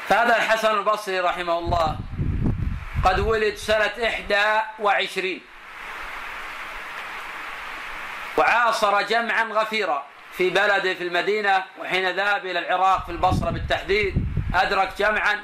[0.08, 1.98] فهذا الحسن البصري رحمه الله
[3.04, 5.40] قد ولد سنة إحدى وعشرين.
[8.36, 14.14] وعاصر جمعا غفيرا في بلده في المدينة وحين ذهب إلى العراق في البصرة بالتحديد
[14.54, 15.42] أدرك جمعا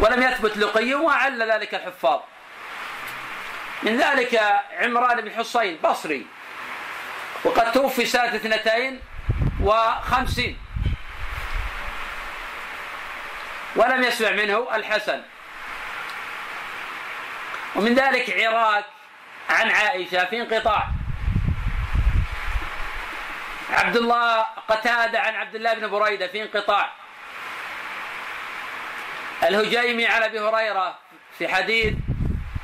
[0.00, 2.20] ولم يثبت لقي وعل ذلك الحفاظ.
[3.82, 4.40] من ذلك
[4.78, 6.26] عمران بن حصين بصري
[7.44, 9.00] وقد توفي سنة اثنتين
[9.62, 10.58] وخمسين.
[13.76, 15.22] ولم يسمع منه الحسن.
[17.76, 18.84] ومن ذلك عراك
[19.50, 20.88] عن عائشة في انقطاع.
[23.70, 26.92] عبد الله قتادة عن عبد الله بن بريدة في انقطاع.
[29.42, 30.98] الهجيمي عن أبي هريرة
[31.38, 31.94] في حديث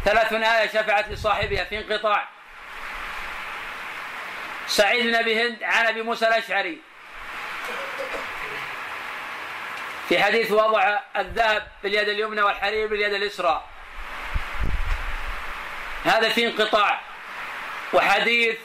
[0.07, 2.29] ثلاث آية شفعت لصاحبها في انقطاع.
[4.67, 6.79] سعيد بن أبي هند عن أبي موسى الأشعري.
[10.09, 13.65] في حديث وضع الذهب باليد اليمنى والحرير باليد اليسرى.
[16.05, 17.01] هذا في انقطاع.
[17.93, 18.59] وحديث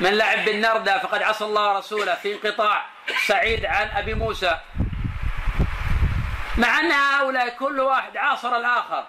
[0.00, 2.86] من لعب بالنردة فقد عصى الله ورسوله في انقطاع.
[3.26, 4.58] سعيد عن أبي موسى.
[6.56, 9.06] مع أن هؤلاء كل واحد عاصر الآخر.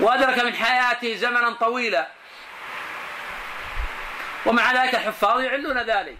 [0.00, 2.08] وأدرك من حياته زمنا طويلا.
[4.46, 6.18] ومع ذلك الحفاظ يعلون ذلك.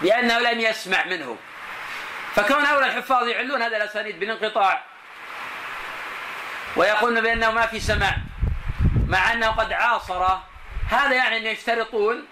[0.00, 1.36] لأنه لم يسمع منه.
[2.34, 4.82] فكون هؤلاء الحفاظ يعلون هذا الأسانيد بالانقطاع.
[6.76, 8.16] ويقولون بأنه ما في سماع.
[9.08, 10.38] مع أنه قد عاصر.
[10.90, 12.26] هذا يعني أن يشترطون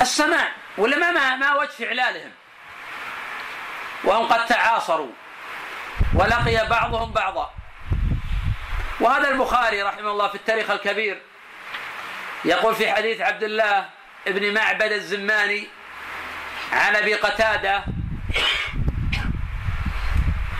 [0.00, 0.52] السماع.
[0.78, 2.32] ولا ما, ما وجه إعلالهم
[4.04, 5.12] وهم قد تعاصروا.
[6.14, 7.61] ولقي بعضهم بعضا.
[9.02, 11.22] وهذا البخاري رحمه الله في التاريخ الكبير
[12.44, 13.88] يقول في حديث عبد الله
[14.26, 15.68] بن معبد الزماني
[16.72, 17.84] عن أبي قتادة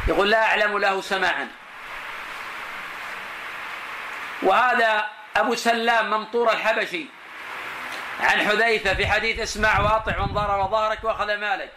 [0.08, 1.48] يقول لا أعلم له سماعا.
[4.42, 7.06] وهذا أبو سلام ممطور الحبشي
[8.20, 11.72] عن حذيفة في حديث اسمع وأطع من ضرر ظهرك وأخذ مالك.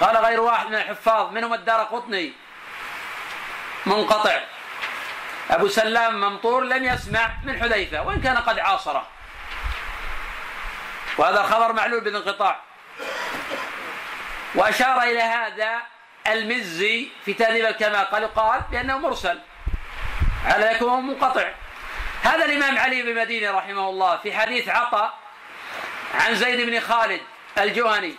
[0.00, 2.43] قال غير واحد من الحفاظ منهم الدار قطني.
[3.86, 4.40] منقطع.
[5.50, 9.06] أبو سلام ممطور لم يسمع من حذيفة وإن كان قد عاصره.
[11.18, 12.60] وهذا الخبر معلول بالانقطاع.
[14.54, 15.82] وأشار إلى هذا
[16.26, 19.38] المزي في تهذيب الكمال قال يقال بأنه مرسل.
[20.46, 21.50] على يكون منقطع.
[22.22, 25.14] هذا الإمام علي بن مدينة رحمه الله في حديث عطاء
[26.14, 27.20] عن زيد بن خالد
[27.58, 28.14] الجهني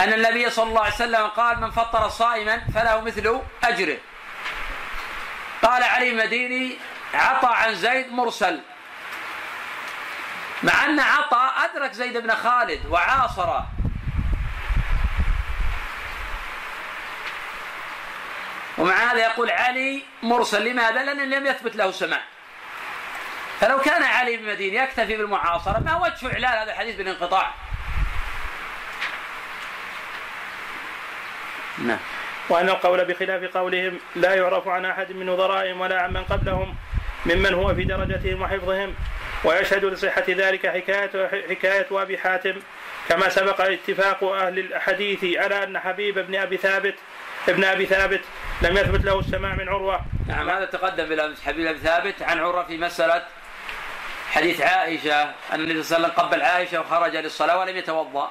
[0.00, 3.98] أن النبي صلى الله عليه وسلم قال من فطر صائما فله مثل أجره.
[5.66, 6.78] قال علي المديني
[7.14, 8.60] عطى عن زيد مرسل.
[10.62, 13.66] مع أن عطى أدرك زيد بن خالد وعاصره.
[18.78, 22.22] ومع هذا يقول علي مرسل لماذا؟ لأن لم يثبت له سماع.
[23.60, 27.54] فلو كان علي بن مدين يكتفي بالمعاصرة ما وجه إعلان هذا الحديث بالانقطاع؟
[31.78, 31.98] نعم.
[32.48, 36.74] وأن القول بخلاف قولهم لا يعرف عن أحد من نظرائهم ولا عن من قبلهم
[37.26, 38.94] ممن هو في درجتهم وحفظهم
[39.44, 42.54] ويشهد لصحة ذلك حكاية حكاية أبي حاتم
[43.08, 46.94] كما سبق اتفاق أهل الحديث على أن حبيب بن أبي ثابت
[47.48, 48.20] ابن أبي ثابت
[48.62, 50.00] لم يثبت له السماع من عروة.
[50.26, 53.22] نعم هذا تقدم بالأمس حبيب أبي ثابت عن عروة في مسألة
[54.30, 58.30] حديث عائشة أن النبي صلى الله عليه وسلم قبل عائشة وخرج للصلاة ولم يتوضأ.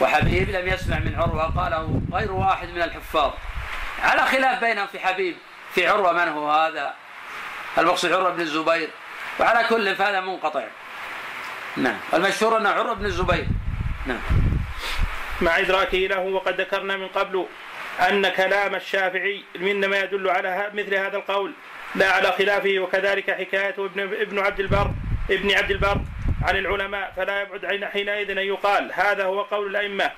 [0.00, 3.32] وحبيب لم يسمع من عروة قاله غير واحد من الحفاظ.
[4.02, 5.36] على خلاف بينهم في حبيب
[5.74, 6.94] في عروة من هو هذا؟
[7.78, 8.90] المقصود عروة بن الزبير.
[9.40, 10.64] وعلى كل فهذا منقطع.
[11.76, 11.96] نعم.
[12.14, 13.46] المشهور أنه عروة بن الزبير.
[14.06, 14.20] نعم.
[15.40, 17.46] مع إدراكه له وقد ذكرنا من قبل
[18.00, 21.52] أن كلام الشافعي إنما يدل على مثل هذا القول.
[21.94, 24.90] لا على خلافه وكذلك حكاية ابن ابن عبد البر
[25.30, 26.00] ابن عبد البر
[26.42, 28.90] عن العلماء فلا يبعد حينئذ أن يقال.
[28.94, 30.10] هذا هو قول الأئمة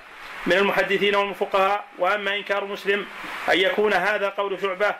[0.45, 3.05] من المحدثين والفقهاء وأما إنكار مسلم
[3.49, 4.95] أن يكون هذا قول شعبة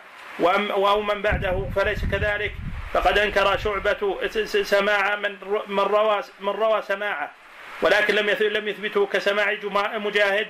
[0.70, 2.54] أو من بعده فليس كذلك.
[2.92, 4.18] فقد أنكر شعبة
[4.62, 7.30] سماع من من روى من روى سماعه.
[7.82, 9.52] ولكن لم لم يثبته كسماع
[9.98, 10.46] مجاهد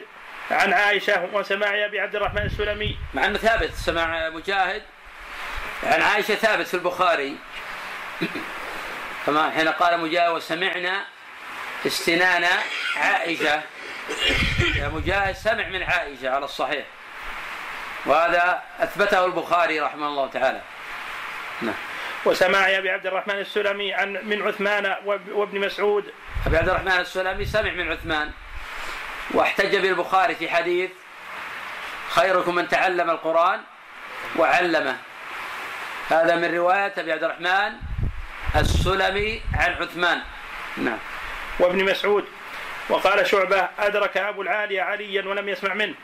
[0.51, 2.99] عن عائشة وسماع أبي عبد الرحمن السلمي.
[3.15, 4.83] مع أنه ثابت سماع مجاهد
[5.83, 7.37] عن عائشة ثابت في البخاري.
[9.27, 11.05] كما حين قال مجاهد وسمعنا
[11.87, 12.45] استنان
[12.97, 13.63] عائشة.
[14.77, 16.87] يا مجاهد سمع من عائشة على الصحيح.
[18.07, 20.61] وهذا أثبته البخاري رحمه الله تعالى.
[21.63, 21.75] نعم.
[22.25, 26.13] وسماع أبي عبد الرحمن السلمي عن من عثمان وابن مسعود.
[26.47, 28.31] أبي عبد الرحمن السلمي سمع من عثمان.
[29.31, 30.91] واحتج بالبخاري في حديث
[32.11, 33.61] خيركم من تعلم القرآن
[34.37, 34.97] وعلمه.
[36.09, 37.73] هذا من رواية أبي عبد الرحمن
[38.61, 40.21] السلمي عن عثمان.
[40.77, 40.99] نعم.
[41.59, 42.25] وابن مسعود.
[42.89, 45.95] وقال شعبة أدرك أبو العالية عليا ولم يسمع منه.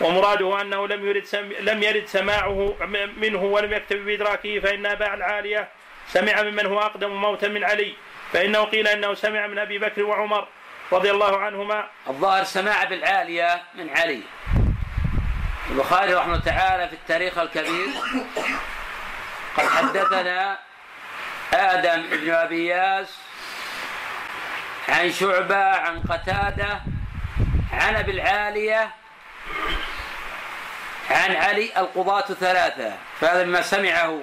[0.00, 2.76] ومراده أنه لم يرد سم لم يرد سماعه
[3.16, 5.68] منه ولم يكتب بإدراكه فإن أبا العالية
[6.08, 7.94] سمع ممن هو أقدم موتا من علي.
[8.32, 10.48] فإنه قيل أنه سمع من أبي بكر وعمر
[10.92, 11.88] رضي الله عنهما.
[12.08, 14.22] الظاهر سماع بالعالية من علي.
[15.70, 17.86] البخاري رحمه الله تعالى في التاريخ الكبير.
[19.56, 20.58] قد حدثنا
[21.54, 23.18] آدم بن أبي ياس
[24.88, 26.80] عن شعبة عن قتادة
[27.72, 28.90] عن أبي العالية
[31.10, 32.92] عن علي القضاة ثلاثة.
[33.20, 34.20] فهذا مما سمعه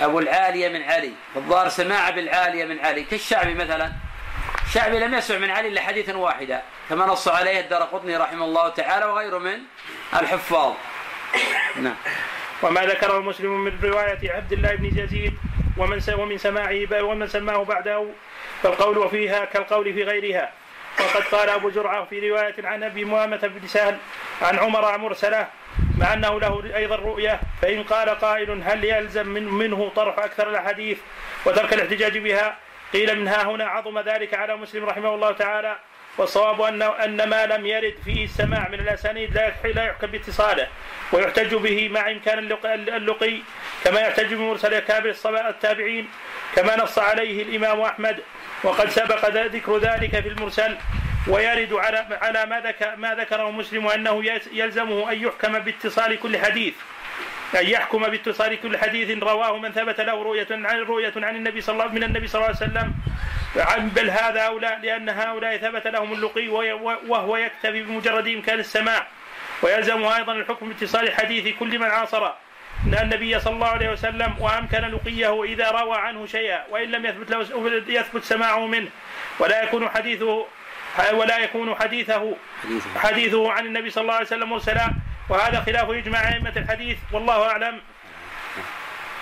[0.00, 1.12] أبو العالية من علي.
[1.36, 3.04] الظاهر سماع بالعالية من علي.
[3.04, 3.92] كالشعبي مثلا.
[4.66, 6.62] الشعبي لم يسمع من علي إلا حديثا واحدا.
[6.90, 9.58] كما نص عليه الدرقطني رحمه الله تعالى وغيره من
[10.14, 10.72] الحفاظ.
[11.76, 11.96] نعم.
[12.62, 15.38] وما ذكره مسلم من رواية عبد الله بن يزيد
[15.76, 18.06] ومن ومن سماعه ومن سماه بعده
[18.62, 20.52] فالقول وفيها كالقول في غيرها.
[21.00, 23.96] وقد قال أبو زرعة في رواية عن أبي مؤامة بن سهل
[24.42, 25.48] عن عمر مرسلة
[25.98, 30.98] مع أنه له أيضا رؤية فإن قال قائل هل يلزم من منه طرح أكثر الأحاديث
[31.46, 32.56] وترك الاحتجاج بها؟
[32.92, 35.76] قيل منها هنا عظم ذلك على مسلم رحمه الله تعالى.
[36.18, 40.68] والصواب ان أن ما لم يرد فيه السماع من الأسانيد لا لا يحكم باتصاله.
[41.12, 43.38] ويحتج به مع امكان اللقي
[43.84, 45.14] كما يحتج بمرسل كابر
[45.48, 46.08] التابعين
[46.56, 48.16] كما نص عليه الإمام أحمد.
[48.62, 50.76] وقد سبق ذكر ذلك في المرسل.
[51.28, 56.74] ويرد على على ما ذكر ما ذكره مسلم أنه يلزمه أن يحكم باتصال كل حديث.
[57.60, 61.72] أن يحكم باتصال كل حديث رواه من ثبت له رؤية عن رؤية عن النبي صلى
[61.72, 62.94] الله من النبي صلى الله عليه وسلم.
[63.78, 66.48] بل هذا أولى لأن هؤلاء ثبت لهم اللقي
[67.08, 69.06] وهو يكتفي بمجرد إمكان السماع.
[69.62, 72.26] ويلزمه أيضا الحكم باتصال حديث كل من عاصر
[72.86, 77.30] أن النبي صلى الله عليه وسلم وأمكن لقيه إذا روى عنه شيئا وإن لم يثبت
[77.30, 77.40] له
[77.88, 78.88] يثبت سماعه منه.
[79.38, 80.46] ولا يكون حديثه
[81.12, 82.36] ولا يكون حديثه.
[82.96, 84.90] حديثه عن النبي صلى الله عليه وسلم مرسلا.
[85.28, 87.80] وهذا خلاف إجماع أئمة الحديث والله أعلم.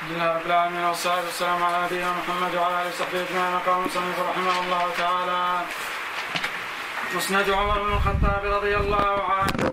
[0.02, 3.58] الحمد لله رب العالمين والصلاة والسلام على نبينا محمد وعلى آله وصحبه أجمعين.
[3.66, 5.60] قال المصنف رحمه الله تعالى
[7.14, 9.72] مسند عمر بن الخطاب رضي الله عنه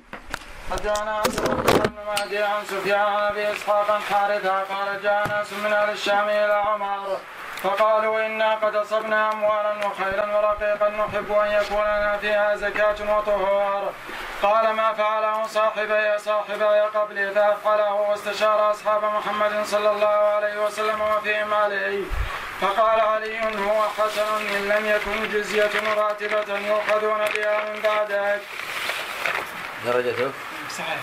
[0.72, 1.22] حدثنا
[1.86, 6.54] بن مهدي عن سفيان عن ابي اسحاق حارثه قال جاء ناس من أهل الشام إلى
[6.54, 7.18] عمر
[7.64, 13.94] فقالوا إنا قد أصبنا أموالا وخيلا ورقيقا نحب أن يكون لنا فيها زكاة وطهور.
[14.44, 21.54] قال ما فعله صاحبي صاحبي قبلي فأفعله واستشار أصحاب محمد صلى الله عليه وسلم وفيهم
[21.54, 22.04] عليه
[22.62, 28.42] فقال علي هو حسن إن لم يكن جزية راتبة يؤخذون بها من بعدك.
[29.86, 30.32] درجته؟
[30.78, 31.00] صحيح.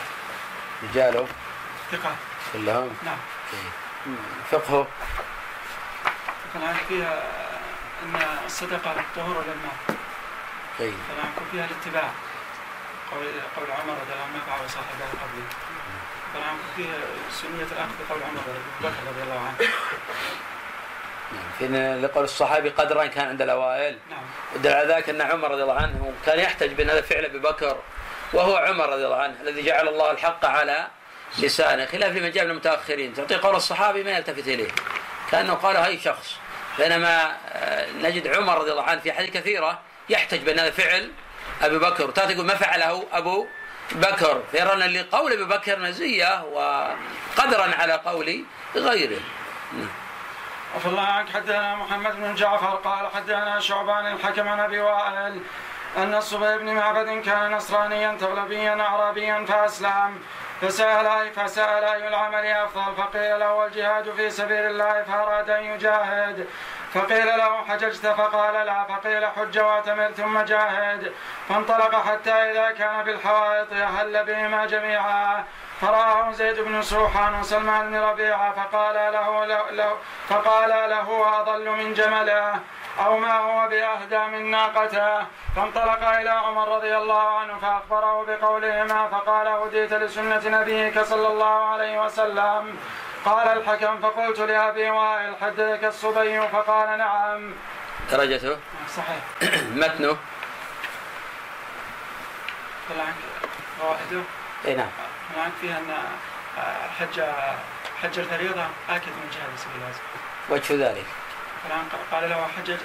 [0.83, 1.27] رجاله؟
[1.93, 2.17] ثقة.
[2.53, 3.19] كلهم؟ نعم.
[4.51, 4.87] فقهه؟
[6.55, 7.23] فالآن فيها
[8.03, 8.15] أن
[8.47, 9.99] الصدقة طهور للمال
[10.79, 10.95] طيب.
[11.09, 12.11] فالآن فيها الاتباع.
[13.11, 15.45] قول قول عمر رضي الله عنه فعل صاحبه قبلي
[16.35, 16.99] فالآن فيها
[17.31, 18.43] سنية الأخذ بقول عمر
[18.81, 19.57] بكر رضي الله عنه.
[21.59, 21.69] في
[22.03, 23.99] لقول الصحابي قدرا كان عند الأوائل.
[24.11, 24.23] نعم.
[24.55, 27.77] ودل على ذلك أن عمر رضي الله عنه كان يحتج بان هذا فعل أبي بكر
[28.33, 30.87] وهو عمر رضي الله عنه الذي جعل الله الحق على
[31.39, 33.15] لسانه خلاف لمن جاء من المتأخرين.
[33.15, 34.69] تعطي قول الصحابي ما يلتفت إليه.
[35.31, 36.37] كأنه قال اي شخص.
[36.79, 41.13] بينما آه، نجد عمر رضي الله عنه في حديث كثيرة يحتج بأن هذا فعل
[41.63, 42.07] أبي بكر.
[42.07, 43.47] وتاتي تقول ما فعله أبو
[43.93, 44.43] بكر.
[44.51, 48.45] فيرى ان لقول أبي بكر مزية وقدرا على قول
[48.77, 49.21] غيره.
[50.77, 51.29] وفي الله عنك.
[51.29, 55.41] حدثنا محمد بن جعفر قال حدثنا شعبان الحكم عن أبي وائل
[55.97, 60.21] أن الصبي بن معبد كان نصرانيا تغلبيا اعرابيا فأسلم.
[60.61, 62.95] فسأل فسأل أي العمل أفضل.
[62.97, 66.49] فقيل له الجهاد في سبيل الله فأراد أن يجاهد.
[66.95, 68.85] فقيل له حججت؟ فقال لا.
[68.85, 71.13] فقيل حج واعتمر ثم جاهد.
[71.49, 75.45] فانطلق حتى إذا كان بالحوائط أهل بهما جميعا.
[75.81, 78.53] فرآه زيد بن سوحان وسلمان بن ربيعة.
[78.53, 79.97] فقال له, له, له
[80.29, 82.61] فقال له أضل من جمله.
[83.05, 85.27] أو ما هو بأهدى من ناقته.
[85.57, 92.05] فانطلق إلى عمر رضي الله عنه فأخبره بقولهما فقال هديت لسنة نبيك صلى الله عليه
[92.05, 92.77] وسلم.
[93.25, 96.49] قال الحكم فقلت لأبي وائل حدثك الصبي.
[96.49, 97.55] فقال نعم.
[98.13, 98.57] درجته؟
[98.97, 99.23] صحيح.
[99.81, 100.17] متنه.
[102.91, 103.15] الآن
[103.83, 104.23] روائده
[104.67, 104.89] إي نعم.
[105.37, 105.95] الآن فيها أن
[107.01, 107.21] حج
[108.03, 109.95] حج الفريضة آكد من جهة سبيل الله.
[110.51, 111.07] وجه ذلك.
[111.67, 112.79] الآن قال له حجج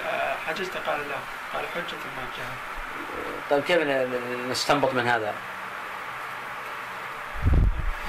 [0.46, 1.14] حججت قال لا.
[1.54, 2.54] قال حجة ما جهة
[3.50, 3.78] طيب كيف
[4.50, 5.34] نستنبط من هذا؟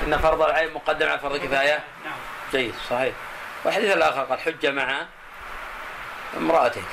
[0.07, 2.13] إن فرض العين مقدم على فرض الكفايه؟ نعم.
[2.51, 3.13] جيد صحيح.
[3.63, 5.05] والحديث الآخر قال حجة مع
[6.37, 6.83] امرأتك.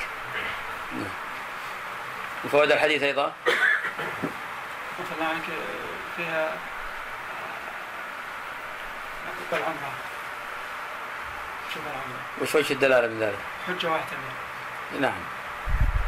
[2.43, 3.33] من فوائد الحديث أيضا؟
[4.99, 5.43] مثلا عنك
[6.17, 6.51] فيها
[9.53, 9.91] العمرة
[11.73, 13.37] شوف العمرة وش وجه الدلاله من ذلك؟
[13.67, 15.19] حجة واحتمل نعم.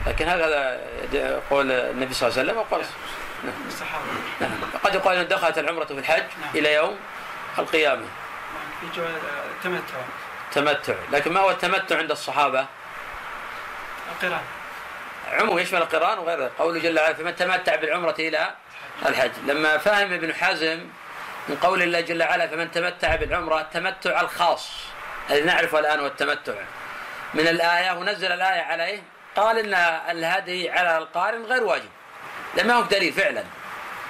[0.07, 0.79] لكن هذا
[1.49, 2.81] قول النبي صلى الله عليه وسلم وقول
[3.43, 3.53] نعم.
[3.67, 4.03] الصحابة
[4.41, 4.51] نعم.
[4.83, 6.49] قد يقال إن دخلت العمرة في الحج نعم.
[6.55, 6.99] إلى يوم
[7.59, 8.01] القيامة.
[8.01, 8.91] نعم.
[8.91, 9.11] في جواز
[9.57, 9.97] التمتع
[10.51, 10.93] تمتع.
[11.11, 12.65] لكن ما هو التمتع عند الصحابة؟
[14.11, 14.41] القران.
[15.31, 18.51] عموم يشمل القران وغيره قوله جل وعلا فمن تمتع بالعمرة إلى
[19.05, 19.31] الحج.
[19.47, 20.79] لما فهم ابن حزم
[21.49, 24.69] من قول الله جل وعلا فمن تمتع بالعمرة التمتع الخاص.
[25.29, 26.53] الذي نعرفه الآن هو التمتع
[27.33, 29.03] من الآية ونزل الآية عليه
[29.35, 29.73] قال إن
[30.17, 31.89] الهدي على القارن غير واجب.
[32.57, 33.43] لما هو دليل فعلا.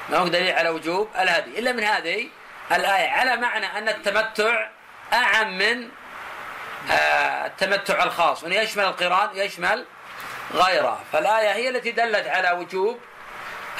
[0.09, 1.59] ما هو دليل على وجوب الهدي.
[1.59, 2.29] إلا من هذه
[2.71, 4.69] الآية على معنى أن التمتع
[5.13, 5.89] أعم من
[6.91, 8.43] آه، التمتع الخاص.
[8.43, 9.85] وانه يشمل القرآن يشمل
[10.53, 10.99] غيره.
[11.11, 12.99] فالآية هي التي دلت على وجوب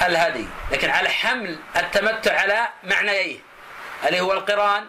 [0.02, 0.46] الهدي.
[0.72, 3.38] لكن على حمل التمتع على معنييه.
[4.06, 4.86] اللي هو القرآن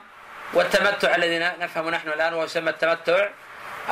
[0.53, 3.27] والتمتع الذي نفهم نحن الآن وهو يسمى التمتع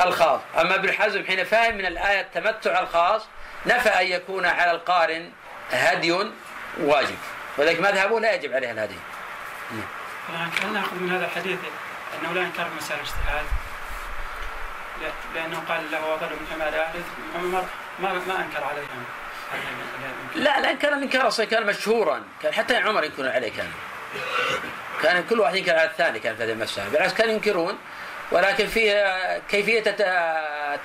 [0.06, 0.42] الخاص.
[0.60, 3.28] أما ابن حزم حين فهم من الآية التمتع الخاص
[3.66, 5.32] نفى أن يكون على القارن
[5.72, 6.32] هدي
[6.80, 7.18] واجب.
[7.58, 8.98] ولذلك مذهبه لا يجب عليه الهدي.
[10.64, 11.60] هل نأخذ من هذا الحديث
[12.22, 13.46] أنه لا ينكر مسائل الاجتهاد؟
[15.36, 17.04] لأنه قال له اضل من اهله
[17.36, 17.66] عمر
[18.00, 19.06] ما ما أنكر عليهم
[20.36, 22.24] لا لا كان الانكار أصلا كان مشهورا.
[22.42, 23.72] كان حتى عمر ينكر عليه كان.
[25.04, 26.90] كان كل واحد ينكر على الثاني كان في هذه المسألة.
[26.90, 27.78] بالعكس كانوا ينكرون
[28.32, 29.80] ولكن فيها كيفية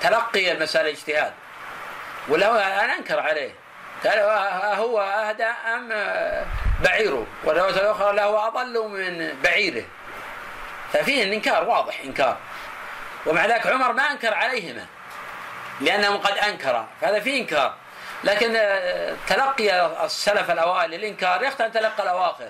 [0.00, 1.32] تلقي المسألة اجتهاد
[2.28, 3.50] ولا أنا أنكر عليه.
[4.04, 4.18] قال
[4.78, 5.88] هو أهدى أم
[6.84, 9.84] بعيره والرواية الأخرى له أضل من بعيره.
[10.92, 12.36] ففيه الإنكار واضح إنكار.
[13.26, 14.86] ومع ذلك عمر ما أنكر عليهما
[15.80, 16.86] لأنهم قد أنكر.
[17.00, 17.74] فهذا فيه إنكار.
[18.24, 18.52] لكن
[19.28, 22.48] تلقي السلف الأوائل للإنكار يختلف تلقى الأواخر.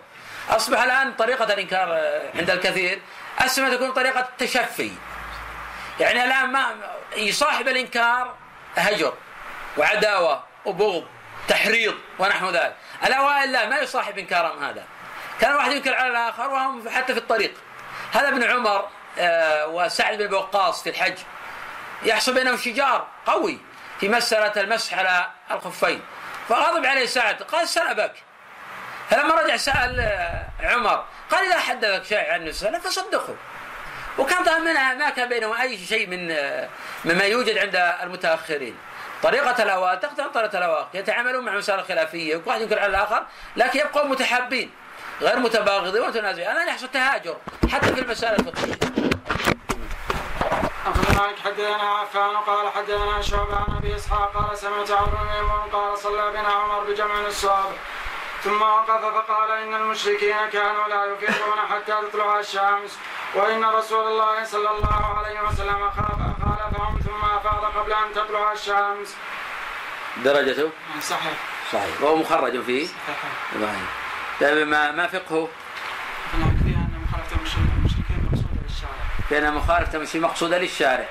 [0.50, 1.88] أصبح الآن طريقة الإنكار
[2.34, 3.00] عند الكثير
[3.38, 4.90] أسمى تكون طريقة التشفي.
[6.00, 6.74] يعني الآن ما
[7.16, 8.34] يصاحب الإنكار
[8.76, 9.14] هجر
[9.76, 11.06] وعداوة وبغض
[11.48, 12.76] تحريض ونحو ذلك.
[13.06, 14.84] الأوائل لا ما يصاحب إنكارهم هذا.
[15.40, 17.54] كان واحد ينكر على الآخر وهم حتى في الطريق.
[18.12, 18.88] هذا ابن عمر
[19.18, 21.18] آه، وسعد بن وقاص في الحج.
[22.02, 23.58] يحصل بينهم شجار قوي
[24.00, 26.02] في مسألة المسح على الخفين.
[26.48, 28.27] فغضب عليه سعد قال سل أباك
[29.10, 33.34] فلما رجع سأل آه، عمر قال إذا حدثك شيء عن النبي فصدقه
[34.18, 36.68] وكان ظاهر منها ما كان بينهم أي شيء من آه،
[37.04, 38.76] مما يوجد عند المتأخرين.
[39.22, 43.80] طريقة الأوائل تختلف طريقة الأواخر يتعاملون مع مسائل خلافية وكل واحد ينكر على الآخر لكن
[43.80, 44.70] يبقوا متحابين
[45.20, 47.36] غير متباغضين ومتنازعين الآن يحصل تهاجر
[47.72, 48.74] حتى في المسائل الفقهية.
[50.86, 56.30] أخبرنا حدثنا عفان قال حدثنا شعبة عن أبي إسحاق قال سمعت عمرو بن قال صلى
[56.30, 57.72] بنا عمر بجمع الصواب
[58.44, 62.98] ثم وقف فقال إن المشركين كانوا لا يفيضون حتى تطلع الشمس.
[63.34, 69.16] وإن رسول الله صلى الله عليه وسلم خالفهم ثم أفاض قبل أن تطلع الشمس.
[70.24, 70.70] درجته
[71.02, 71.32] صحيح.
[71.72, 72.02] صحيح.
[72.02, 73.72] وهو مخرج فيه؟ صحيح.
[74.40, 75.48] طيب ما ما فقهه؟
[76.30, 79.04] فيها أن مخالفة المشركين مقصودة للشارع.
[79.30, 81.08] بأن مخالفة المشركين مقصودة للشارع.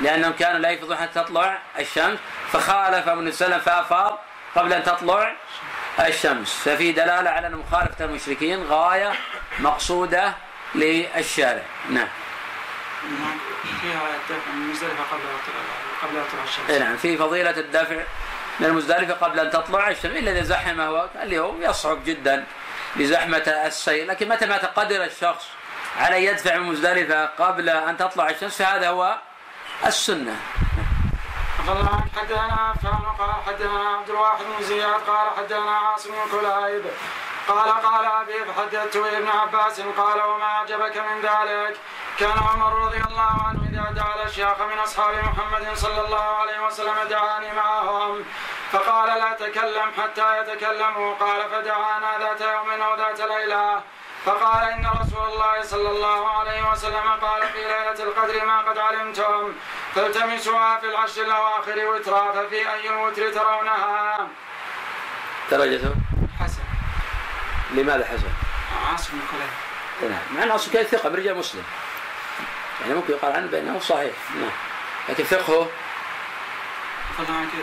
[0.00, 2.18] لأنهم كانوا لا يفضون حتى تطلع الشمس.
[2.52, 4.18] فخالف ابن سلم فأفاض
[4.56, 5.36] قبل أن تطلع
[6.00, 6.52] الشمس.
[6.64, 9.12] ففي دلالة على أن مخالفة المشركين غاية
[9.58, 10.32] مقصودة
[10.74, 11.62] للشارع.
[11.90, 12.08] نعم.
[13.80, 15.22] فيها الدفع من المزدلفة قبل
[16.02, 17.96] قبل أن تطلع الشمس نعم في فضيلة الدفع
[18.60, 22.44] من المزدلفة قبل أن تطلع الشمس إلا إذا زحمه اليوم يصعب جدا
[22.96, 25.46] لزحمة السير لكن متى ما تقدر الشخص
[25.98, 29.18] على يدفع من مزدلفة قبل أن تطلع الشمس فهذا هو
[29.86, 30.36] السنة.
[31.68, 32.74] حدثنا
[33.18, 36.84] قال حدثنا عبد الواحد بن زياد قال حدثنا عاصم بن كلايب
[37.48, 41.76] قال قال أبي فحدثت ابن عباس قال وما اعجبك من ذلك؟
[42.18, 46.94] كان عمر رضي الله عنه إذا دعا الأشياخ من أصحاب محمد صلى الله عليه وسلم
[47.10, 48.24] دعاني معهم.
[48.72, 51.14] فقال لا تكلم حتى يتكلموا.
[51.14, 53.82] قال فدعانا ذات يوم أو ذات ليلة.
[54.24, 59.52] فقال إن رسول الله صلى الله عليه وسلم قال في ليلة القدر ما قد علمتم
[59.94, 64.28] فالتمسوها في العشر الأواخر وترا ففي أي الوتر ترونها؟
[65.50, 65.94] درجته
[66.40, 66.62] حسن.
[67.70, 68.28] لماذا حسن؟
[68.90, 71.64] عاصم بن نعم مع أن عاصم كليب ثقة برجال مسلم.
[72.80, 74.12] يعني ممكن يقال عنه بأنه صحيح.
[74.34, 74.50] نعم.
[75.08, 75.68] لكن فقهه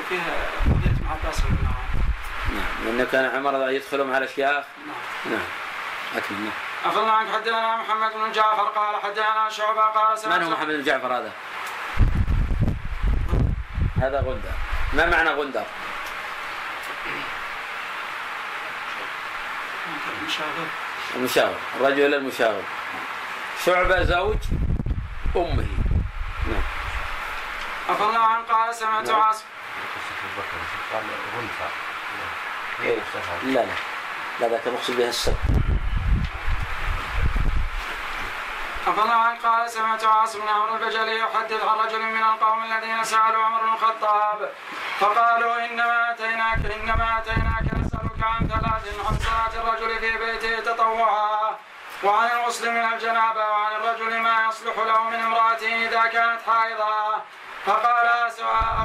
[0.10, 0.34] فيها
[0.66, 2.03] قضية ابن عباس رضي الله عنه.
[2.56, 2.86] نعم.
[2.86, 4.66] لأنه كان عمر يدخل مع الأشياخ.
[4.88, 5.34] نعم.
[5.34, 5.64] نعم.
[6.18, 6.49] أكمل
[6.86, 6.97] نعم.
[6.97, 11.18] الله عنك حدثنا محمد بن جعفر قال حدثنا شعبة قال من هو محمد بن جعفر
[11.18, 11.32] هذا؟
[14.01, 14.51] هذا غندر.
[14.93, 15.64] ما معنى غندر؟
[20.22, 20.68] المشاغب.
[21.16, 22.64] المشاور الرجل المشاور
[23.66, 24.38] شعبة زوج
[25.36, 25.68] أمه.
[26.47, 26.64] نعم.
[27.89, 29.22] عفى الله عنك قال سمعت نعم.
[29.22, 29.45] عاصم.
[30.93, 31.03] قال
[31.38, 31.68] غنفة
[32.84, 32.99] إيه.
[33.43, 33.66] لا لا.
[34.39, 35.64] لا ذاك المقصود بها السبب
[38.88, 43.43] الله عنك قال سمعت عاصم بن عمرو البجلي يحدث عن رجل من القوم الذين سألوا
[43.43, 44.49] عمر بن الخطاب
[44.99, 51.55] فقالوا إنما اتيناك إنما آتيناك نسألك عن ثلاث عن صلاه الرجل في بيته تطوعا
[52.03, 57.23] وعن الغسل من الجنابة وعن الرجل ما يصلح له من امرأته إذا كانت حائضا.
[57.65, 58.31] فقال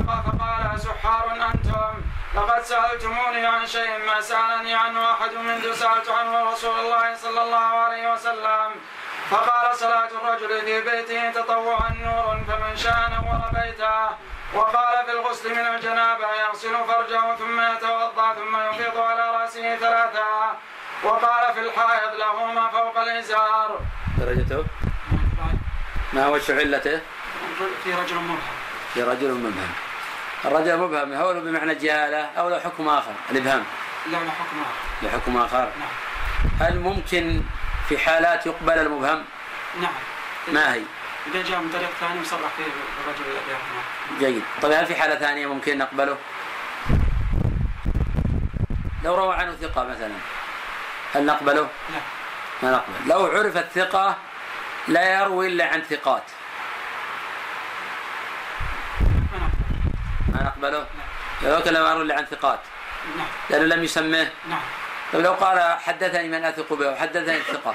[0.07, 1.95] فقال أسحار أنتم
[2.35, 7.69] لقد سألتموني عن شيء ما سألني عنه أحد منذ سألت عنه رسول الله صلى الله
[7.85, 8.71] عليه وسلم.
[9.31, 14.09] فقال صلاة الرجل في بيته تطوعا نور فمن شاء نور بيته.
[14.55, 20.27] وقال في الغسل من الجنابة يغسل فرجه ثم يتوضأ ثم يفيض على رأسه ثلاثة.
[21.05, 23.81] وقال في الحائض له ما فوق الإزار.
[24.19, 24.65] درجته؟
[26.13, 27.01] ما هو علته؟
[27.85, 28.39] في رجل مبهم.
[28.95, 29.73] في رجل مبهم.
[30.45, 33.13] الرجل مبهم هو له بمعنى الجهالة أو له حكم آخر.
[33.31, 33.65] الإبهام.
[34.07, 35.03] لا لا حكم آخر.
[35.03, 35.69] له حكم آخر.
[35.81, 35.91] نعم.
[36.61, 37.43] هل ممكن
[37.91, 39.25] في حالات يقبل المبهم.
[39.81, 39.93] نعم.
[40.49, 40.83] ما هي؟
[41.27, 43.25] إذا جاء من طريق ثاني مصرح فيه الرجل
[44.19, 44.43] جيد.
[44.63, 46.17] طيب هل في حالة ثانية ممكن نقبله؟
[49.05, 50.11] لو روى عنه ثقة مثلا
[51.15, 52.01] هل نقبله؟ لا.
[52.63, 53.09] ما نقبل.
[53.09, 54.17] لو عرف الثقة
[54.89, 56.25] لا يروي إلا عن ثقات.
[59.31, 59.63] ما نقبل
[60.33, 60.87] ما نقبله؟
[61.43, 62.61] لو كان لا يروي إلا عن ثقات.
[63.17, 63.27] نعم.
[63.51, 64.61] لأنه لم يسميه نعم.
[65.13, 67.75] طيب لو قال حدثني من أثق به وحدثني الثقة.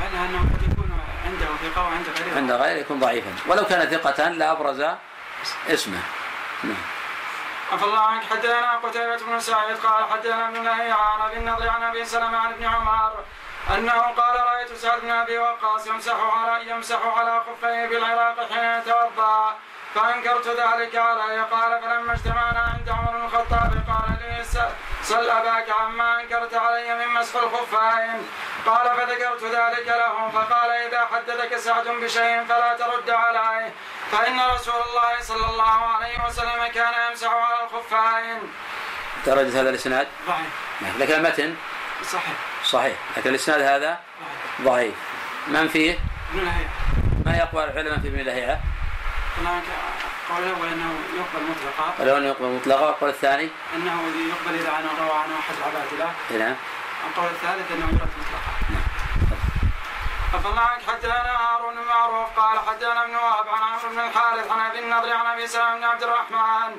[0.00, 2.36] على أنه قد يكون عنده ثقة وعنده غيره.
[2.36, 3.30] عند غيره يكون ضعيفا.
[3.46, 4.84] ولو كان ثقة لأبرز
[5.68, 6.00] اسمه.
[6.64, 6.82] نعم.
[7.72, 8.24] عفى الله عنك.
[8.24, 12.52] حدثنا قتيبة بن سعيد قال حدثنا ابن لهيعة عن أبي النضر عن أبي سلمة عن
[12.52, 13.12] ابن عمر
[13.74, 19.56] أنه قال رأيت سعد بن أبي وقاص يمسح على يمسح على خفيه بالعراق حين يتوضأ.
[19.94, 24.44] فانكرت ذلك عليه قال فلما اجتمعنا عند عمر بن الخطاب قال لي
[25.02, 28.28] سل أباك عما أنكرت علي من مسح الخفين.
[28.66, 33.72] قال فذكرت ذلك له فقال إذا حدثك سعد بشيء فلا ترد عليه
[34.12, 38.52] فإن رسول الله صلى الله عليه وسلم كان يمسح على الخفين.
[39.26, 40.98] درجة هذا الإسناد؟ ضعيف.
[40.98, 41.56] لكن المتن؟
[42.02, 42.36] صحيح.
[42.64, 42.96] صحيح.
[43.16, 43.98] لكن الإسناد هذا؟
[44.62, 44.64] ضعيف.
[44.74, 44.94] ضعيف.
[45.46, 45.98] من فيه؟
[46.34, 46.68] ابن لهيعة
[47.26, 48.60] ما يقبل العلماء في ابن لهيعة
[49.38, 49.62] هناك
[50.30, 51.94] قول الأول انه يقبل مطلقا.
[51.98, 52.86] ولو أنه يقبل مطلقا.
[52.86, 53.50] والقول الثاني.
[53.76, 56.12] أنه يقبل إذا عنه روى عنه أحد العبادلة.
[56.30, 56.56] نعم.
[57.08, 58.54] القول الثالث أنه يرد مطلقا.
[60.34, 64.50] عفى الله عنك حدثنا هارون بن معروف قال حدثنا ابن وهب عن عمرو بن الحارث
[64.50, 66.70] عن أبي النضر عن أبي سلمة بن عبد الرحمن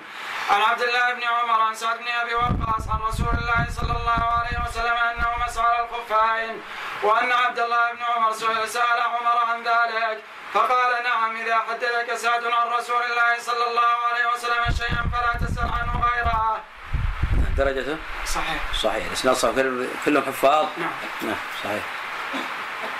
[0.51, 4.23] عن عبد الله بن عمر عن سعد بن أبي وقاص عن رسول الله صلى الله
[4.37, 6.61] عليه وسلم انه مسح على الخفين
[7.03, 8.31] وأن عبد الله بن عمر
[8.65, 10.23] سأل عمر عن ذلك.
[10.55, 15.69] فقال نعم إذا حدثك سعد عن رسول الله صلى الله عليه وسلم شيئا فلا تسأل
[15.79, 16.63] عنه غيره.
[17.57, 18.61] درجته صحيح.
[18.83, 20.91] صحيح الإسناد صحيح كل- كلهم حفاظ نعم.
[21.21, 21.83] نعم صحيح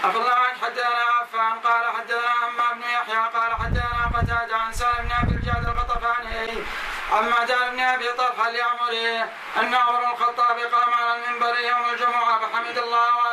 [0.04, 5.02] عفى الله عنك حدثنا عفان قال حدثنا عمار بن يحيى قال حدثنا قتادة عن سالم
[5.08, 6.64] بن أبي الجعد القطفاني
[7.12, 9.24] عن معدان بن أبي طلحة اليعمري
[9.58, 13.25] أن عمر الخطاب قام على المنبر يوم الجمعة فحمد الله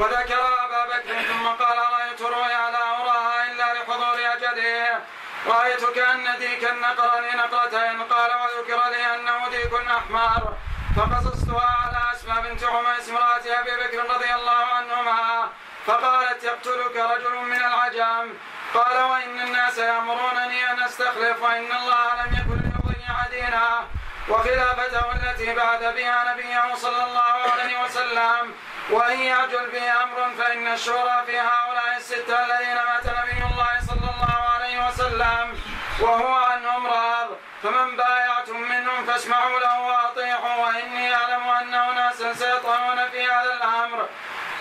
[0.00, 5.00] وذكر أبا بكر ثم قال رأيت رؤيا لا أراها إلا لحضور أجله.
[5.46, 8.02] رأيت كأن ديك نقرني نقرتين.
[8.02, 10.56] قال وذكر لي أنه ديك احمر
[10.96, 15.48] فقصصتها على أسماء بنت عميس امرأة أبي بكر رضي الله عنهما.
[15.86, 18.34] فقالت يقتلك رجل من العجم.
[18.74, 23.88] قال وإن الناس يأمرونني أن أستخلف وإن الله لم يكن ليضيع دينه.
[24.28, 28.54] وخلافته التي بعث بها نبيه صلى الله عليه وسلم.
[28.90, 34.34] وإن يعجل به أمر فإن الشورى في هؤلاء السته الذين مات نبي الله صلى الله
[34.54, 35.60] عليه وسلم
[36.00, 37.28] وهو عنهم راض.
[37.62, 40.66] فمن بايعتم منهم فاسمعوا له وأطيعوا.
[40.66, 44.08] وإني أعلم أن أناسا سيطعنون في هذا الأمر.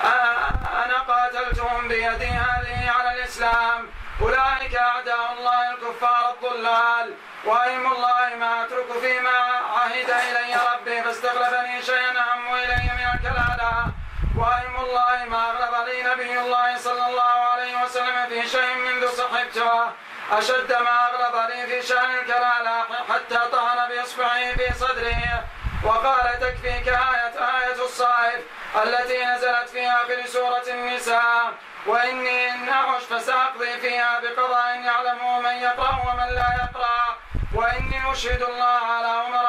[0.01, 3.89] أنا- قاتلتهم بيدي هذه على الإسلام.
[4.21, 7.13] أولئك أعداء الله الكفار الضلال.
[7.45, 9.39] وايم الله ما أترك فيما
[9.77, 12.18] عهد إلي ربي فاستغلبني شيئا
[14.39, 19.91] وايم الله ما اغلب لي نبي الله صلى الله عليه وسلم في شيء منذ صحبته.
[20.31, 22.77] أشد ما أغلب لي في شأن الكلالة
[23.09, 25.43] حتى طعن باصبعه في صدره
[25.83, 28.41] وقال تكفيك آية آية الصائف
[28.83, 31.51] التي نزلت في آخر سورة النساء.
[31.85, 37.17] وإني إن أعش فسأقضي فيها بقضاء يعلمه من يقرأ ومن لا يقرأ.
[37.55, 39.48] وإني أشهد الله على أمراء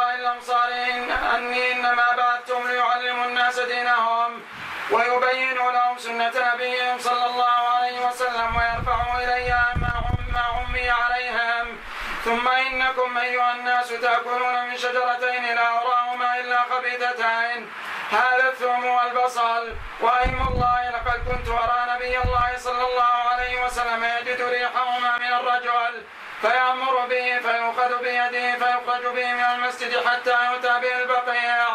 [13.23, 17.71] أيها الناس تأكلون من شجرتين لا أراهما إلا خبيثتين.
[18.11, 19.75] هذا الثوم والبصل.
[20.01, 26.03] وأيم الله لقد كنت أرى نبي الله صلى الله عليه وسلم يجد ريحهما من الرجل
[26.43, 31.66] فيأمر به فيؤخذ بيده فيخرج به من المسجد حتى يؤتى به البقيع.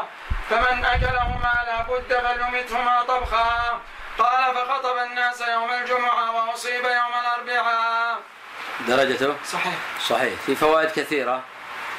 [0.50, 3.82] فمن أكلهما لا بد فليمتهما طبخا.
[4.20, 8.20] قال فخطب الناس يوم الجمعة وأصيب يوم الأربعاء.
[8.88, 9.74] درجته؟ صحيح.
[10.08, 10.34] صحيح.
[10.46, 11.44] في فوائد كثيرة.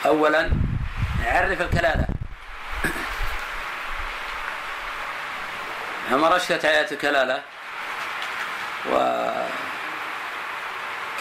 [0.07, 0.51] أولا
[1.25, 2.07] عرف الكلالة.
[6.13, 7.43] عمر أشكت آيات الكلالة
[8.93, 8.97] و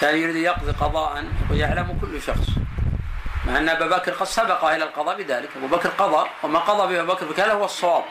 [0.01, 2.47] كان يريد يقضي قضاء ويعلم كل شخص.
[3.45, 5.49] مع أن أبا بكر قد سبق إلى القضاء بذلك.
[5.57, 8.03] أبو بكر قضى وما قضى بأبو بكر بكلالة هو الصواب.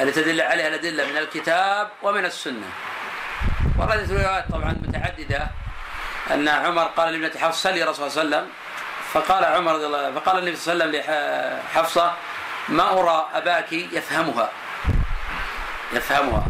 [0.00, 2.68] التي تدل عليها الأدلة من الكتاب ومن السنة.
[3.78, 5.63] وردت روايات طبعا متعددة.
[6.30, 8.50] أن عمر قال لابنة حفصة سلي رسول الله صلى الله عليه وسلم.
[9.12, 11.14] فقال عمر رضي الله فقال النبي صلى الله عليه وسلم
[11.74, 12.12] لحفصة
[12.68, 14.50] ما أرى أباك يفهمها.
[15.92, 16.46] يفهمها.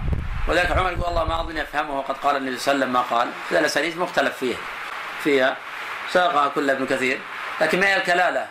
[0.49, 3.19] وذلك عمر يقول الله ما أظن يفهمه وقد قال النبي صلى الله عليه وسلم ما
[3.19, 3.29] قال.
[3.51, 4.59] هذا الأسانيد مختلف فيها
[5.25, 5.57] فيها
[6.13, 7.21] ساقها كلها ابن كثير.
[7.61, 8.47] لكن ما هي الكلالة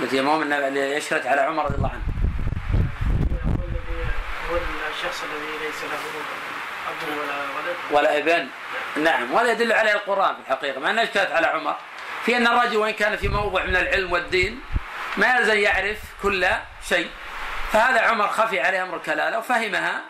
[0.00, 2.02] التي يموم اللي يشرت على عمر رضي الله عنه؟
[4.50, 4.56] هو
[4.96, 5.98] الشخص الذي ليس له
[7.90, 8.48] ولا ابن
[8.96, 11.76] نعم وهذا يدل عليه القرآن في الحقيقة مع اشتهت على عمر.
[12.24, 14.60] في أن الرجل وإن كان في موضع من العلم والدين
[15.16, 16.46] ما يلزم يعرف كل
[16.88, 17.10] شيء.
[17.72, 20.00] فهذا عمر خفي عليه أمر الكلالة وفهمها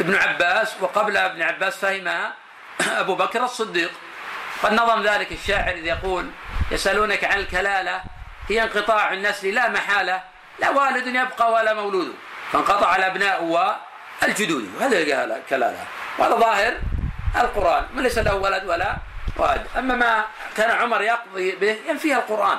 [0.00, 2.32] ابن عباس وقبل ابن عباس فهمها
[3.00, 3.90] أبو بكر الصديق.
[4.62, 6.30] قد نظم ذلك الشاعر إذ يقول
[6.70, 8.02] يسألونك عن الكلالة
[8.48, 10.22] هي انقطاع النسل لا محالة
[10.58, 12.14] لا والد يبقى ولا مولود
[12.52, 13.44] فانقطع الأبناء
[14.22, 14.74] والجدود.
[14.76, 15.86] وهذا هي كلالة.
[16.18, 16.74] وهذا ظاهر
[17.36, 18.96] القرآن من ليس له ولد ولا
[19.36, 20.24] والد أما ما
[20.56, 22.58] كان عمر يقضي به ينفيها القرآن.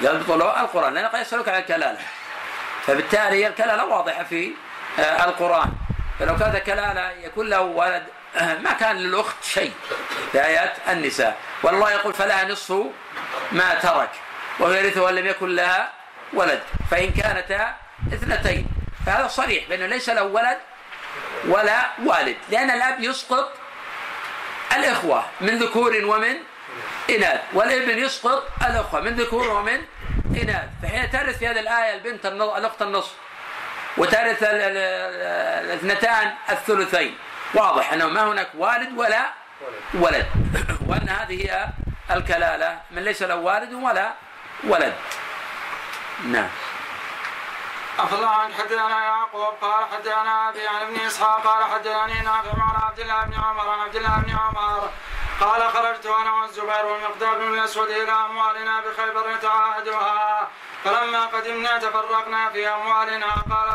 [0.00, 1.98] يبطل القرآن لأنه قد يسألك عن الكلالة.
[2.86, 4.52] فبالتالي الكلالة واضحة في
[4.98, 5.72] آه، القرآن.
[6.18, 8.02] فلو كانت كلالة يكون له ولد
[8.36, 9.72] آه، ما كان للأخت شيء
[10.32, 11.36] في آيات النساء.
[11.62, 12.86] والله يقول فلها نصف
[13.52, 14.10] ما ترك
[14.60, 15.92] ويرثه وإن لم يكن لها
[16.32, 16.60] ولد.
[16.90, 17.74] فإن كانتا
[18.12, 18.66] اثنتين
[19.06, 20.58] فهذا صريح بأنه ليس له ولد
[21.48, 23.52] ولا والد لأن الأب يسقط
[24.76, 26.36] الإخوة من ذكور ومن
[27.10, 29.84] إناث والابن يسقط الأخوة من ذكور ومن
[30.42, 30.68] إناث.
[30.82, 33.12] فحين ترث في هذه الآية البنت الأخت النصف
[33.96, 37.18] وترث الاثنتان الثلثين.
[37.54, 39.32] واضح أنه ما هناك والد ولا
[39.94, 40.26] ولد.
[40.88, 41.66] وأن هذه هي
[42.10, 44.12] الكلالة من ليس له والد ولا
[44.64, 44.94] ولد.
[46.24, 46.48] نعم.
[47.98, 53.00] الله عنك حدثنا يعقوب قال حدثنا أبي عن ابن إسحاق قال حدثني نافع مع عبد
[53.00, 54.90] الله بن عمر عن عبد الله بن عمر.
[55.40, 60.48] قال خرجت أنا والزبير والمقدار بن الأسود إلى أموالنا بخيبر نتعاهدها
[60.84, 63.68] فلما قدمنا تفرقنا في أموالنا قال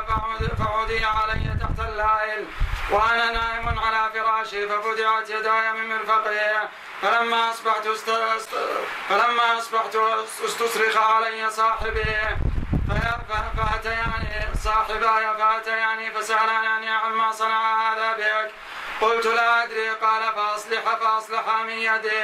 [0.57, 2.47] فعودي علي تحت الليل
[2.91, 6.67] وأنا نائم على فراشي ففتحت يداي من مرفقي
[7.01, 8.09] فلما أصبحت است...
[9.09, 9.95] فلما أصبحت
[10.45, 12.03] أستصرخ علي صاحبي
[13.57, 18.51] فأتياني صاحباي فأتياني فسألاني عما صنع هذا بك
[19.01, 22.23] قلت لا أدري قال فأصلح فأصلح من يدي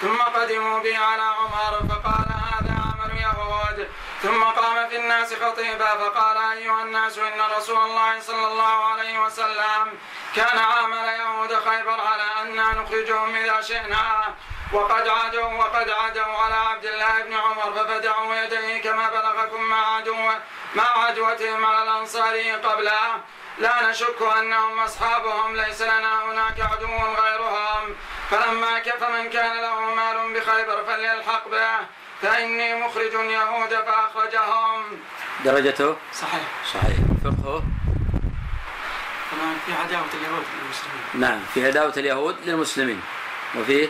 [0.00, 3.88] ثم قدموا بي على عمر فقال هذا عمل يهود
[4.22, 9.98] ثم قام في الناس خطيبا فقال أيها الناس إن رسول الله صلى الله عليه وسلم
[10.36, 14.34] كان عامل يهود خيبر على أننا نخرجهم إذا شئنا
[14.72, 20.16] وقد عادوا وقد عادوا على عبد الله بن عمر ففتحوا يديه كما بلغكم مع عدو
[20.74, 23.20] مع عدوتهم على الأنصار قبله.
[23.58, 26.86] لا نشك أنهم أصحابهم ليس لنا هناك عدو
[27.22, 27.96] غيرهم.
[28.30, 31.86] فلما كف من كان له مال بخيبر فليلحق به
[32.22, 34.84] فإني مخرج يهود فأخرجهم.
[35.44, 36.48] درجته؟ صحيح.
[36.74, 36.96] صحيح.
[37.24, 37.62] فقهه؟
[39.66, 41.04] في عداوة اليهود للمسلمين.
[41.14, 41.40] نعم.
[41.54, 43.02] في عداوة اليهود للمسلمين.
[43.56, 43.88] وفيه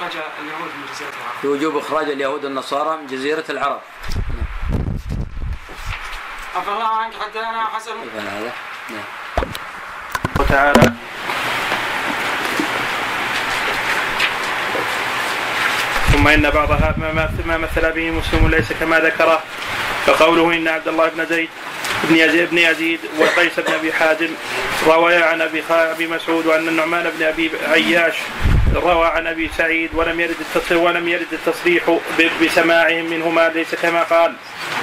[0.00, 1.40] أخرج اليهود من جزيرة العرب.
[1.42, 3.80] في وجوب إخراج اليهود والنصارى من جزيرة العرب.
[6.56, 7.92] عفى الله عنك حدثنا حسن.
[8.02, 8.52] كيف هذا؟
[8.90, 9.04] نعم.
[10.40, 10.92] وتعالى
[16.12, 19.42] ثم إن بعضها ما ما مثل به مسلم ليس كما ذكره.
[20.06, 21.48] فقوله إن عبد الله بن زيد
[22.04, 24.28] بن يزيد بن يزيد وقيس بن أبي حازم
[24.86, 28.14] رويا عن أبي أبي مسعود وأن النعمان بن أبي عياش
[28.74, 31.98] روى عن أبي سعيد ولم يرد التصريح ولم يرد التصريح
[32.42, 34.32] بسماعهم منهما ليس كما قال.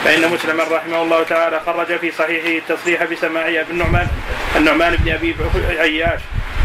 [0.05, 4.07] فإن مسلما رحمه الله تعالى خرج في صحيحه التصريح بسماع ابن النعمان
[4.55, 5.35] النعمان بن أبي
[5.79, 6.19] عياش.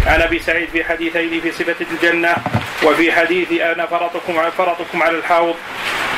[0.06, 2.36] عن أبي سعيد في حديثين في صفة الجنة
[2.82, 5.56] وفي حديث أنا فرطكم فرطكم على الحوض.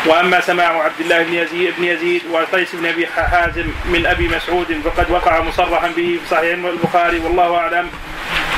[0.06, 4.80] وأما سماع عبد الله بن يزيد بن يزيد وقيس بن أبي حازم من أبي مسعود
[4.84, 7.90] فقد وقع مصرحا به في صحيح البخاري والله أعلم.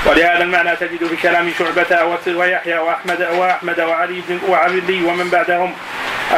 [0.06, 2.04] ولهذا المعنى تجد في كلام شعبة
[2.36, 5.74] ويحيى وأحمد وأحمد وعلي بن وعلي ومن بعدهم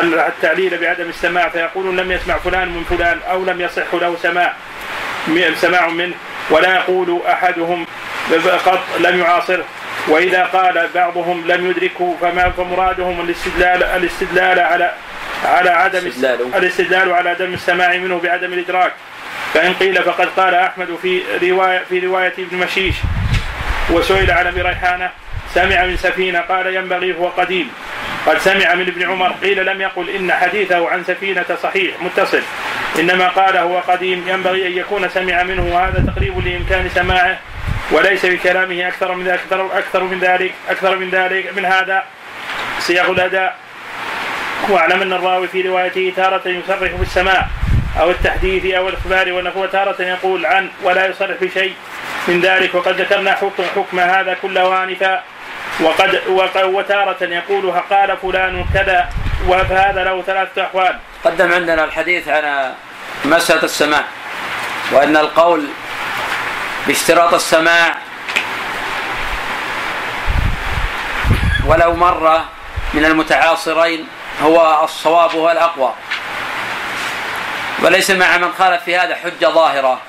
[0.03, 4.53] التعليل بعدم السماع فيقولون لم يسمع فلان من فلان أو لم يصح له سماع
[5.55, 6.15] سماع منه
[6.51, 7.87] ولا يقول أحدهم
[8.67, 9.65] قط لم يعاصره.
[10.09, 14.93] وإذا قال بعضهم لم يدركه فما فمرادهم الاستدلال الاستدلال على
[15.45, 16.55] على عدم استدلال.
[16.55, 18.93] الاستدلال على عدم السماع منه بعدم الإدراك.
[19.55, 22.95] فإن قيل فقد قال أحمد في رواية في رواية ابن مشيش.
[23.91, 25.11] وسئل عن أبي ريحانة
[25.55, 27.71] سمع من سفينة قال ينبغي هو قديم.
[28.27, 32.43] قد سمع من ابن عمر قيل لم يقل إن حديثه عن سفينة صحيح متصل.
[32.99, 37.39] إنما قال هو قديم ينبغي أن يكون سمع منه وهذا تقريب لإمكان سماعه
[37.91, 42.03] وليس بكلامه أكثر من أكثر أكثر من ذلك أكثر من ذلك من هذا.
[42.81, 43.57] صيغ الأداء.
[44.69, 47.49] واعلم أن الراوي في روايته تارة يصرح بالسماع.
[48.01, 51.75] أو التحديث أو الإخبار ونحو تارة يقول عن ولا يصرح بشيء
[52.29, 52.75] من ذلك.
[52.75, 55.23] وقد ذكرنا حكم حكم هذا كله آنفا.
[55.81, 59.09] وقد وق- وتارة يقولها قال فلان كذا.
[59.47, 60.99] وهذا له ثلاثة أحوال.
[61.25, 62.73] قدم عندنا الحديث عن
[63.25, 64.05] مسألة السماع.
[64.93, 65.65] وأن القول
[66.87, 67.95] باشتراط السماع
[71.67, 72.45] ولو مرة
[72.95, 74.09] من المتعاصرين
[74.43, 75.95] هو الصواب هو الأقوى.
[77.83, 80.01] وليس مع من خالف في هذا حجة ظاهرة.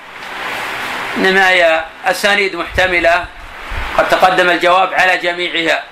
[1.18, 3.26] إنما هي أسانيد محتملة.
[3.98, 5.84] قد تقدم الجواب على جميعها.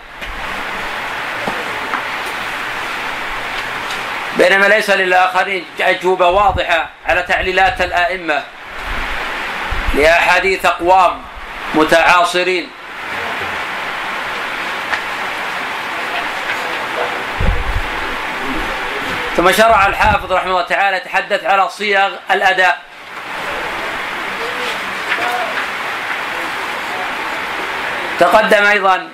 [4.37, 8.43] بينما ليس للآخرين أجوبة واضحة على تعليلات الآئمة.
[9.95, 11.21] لأحاديث أقوام
[11.73, 12.69] متعاصرين.
[19.37, 22.77] ثم شرع الحافظ رحمه الله تعالى يتحدث على صيغ الأداء.
[28.19, 29.09] تقدم أيضا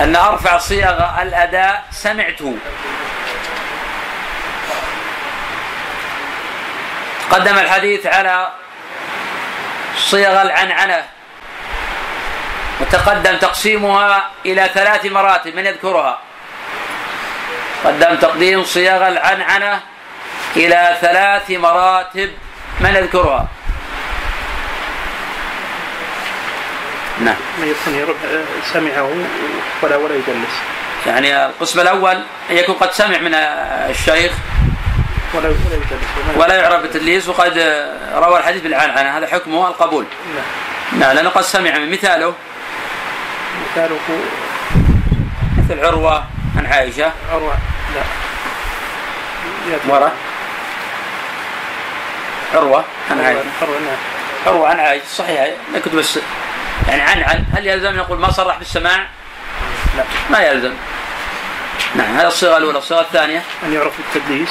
[0.00, 2.58] أن أرفع صيغ الأداء سمعته.
[7.30, 8.48] قدم الحديث على
[9.96, 11.04] صيغ العنعنة.
[12.80, 16.18] وتقدم تقسيمها إلى ثلاث مراتب من يذكرها؟
[17.84, 19.80] قدم تقديم صيغ العنعنة
[20.56, 22.30] إلى ثلاث مراتب
[22.80, 23.48] من يذكرها؟
[27.20, 27.36] نعم.
[27.62, 28.16] يكون يرب
[28.72, 29.10] سمعه
[29.82, 30.56] ولا ولا يدلس
[31.06, 32.16] يعني القسم الأول
[32.50, 34.32] أن يكون قد سمع من الشيخ.
[35.34, 35.52] ولا
[36.36, 37.58] ولا يعرف بالتدليس وقد
[38.14, 40.04] روى الحديث بالعنعنة هذا حكمه القبول.
[40.34, 41.00] نعم.
[41.00, 42.34] نعم لأنه قد سمع من مثاله
[43.72, 43.98] مثاله
[45.58, 46.35] مثل عروة.
[46.56, 47.12] عن عائشة.
[47.32, 47.54] أروع.
[47.94, 48.02] لا.
[49.88, 50.12] ورا
[52.54, 53.42] عروة عن عائشة.
[53.60, 53.96] نعم.
[54.46, 55.40] عروة عن عائشة صحيح.
[55.70, 56.18] أنا كنت بس
[56.88, 59.06] يعني عن عن هل يلزم نقول ما صرح بالسماع؟
[59.96, 60.04] لا.
[60.30, 60.72] ما يلزم.
[61.94, 62.78] نعم هذه الصيغة الأولى.
[62.78, 63.42] الصيغة الثانية.
[63.64, 64.48] أن يعرف بالتدليس.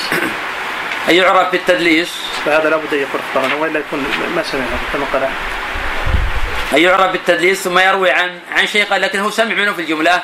[1.09, 2.11] أن يعرف بالتدليس.
[2.45, 5.29] فهذا لابد أن يكون اختبارا وإلا يكون ما سمعه كما قال.
[6.73, 10.21] أن يعرف بالتدليس ثم يروي عن عن شيء قال لكن هو سمع منه في الجملة.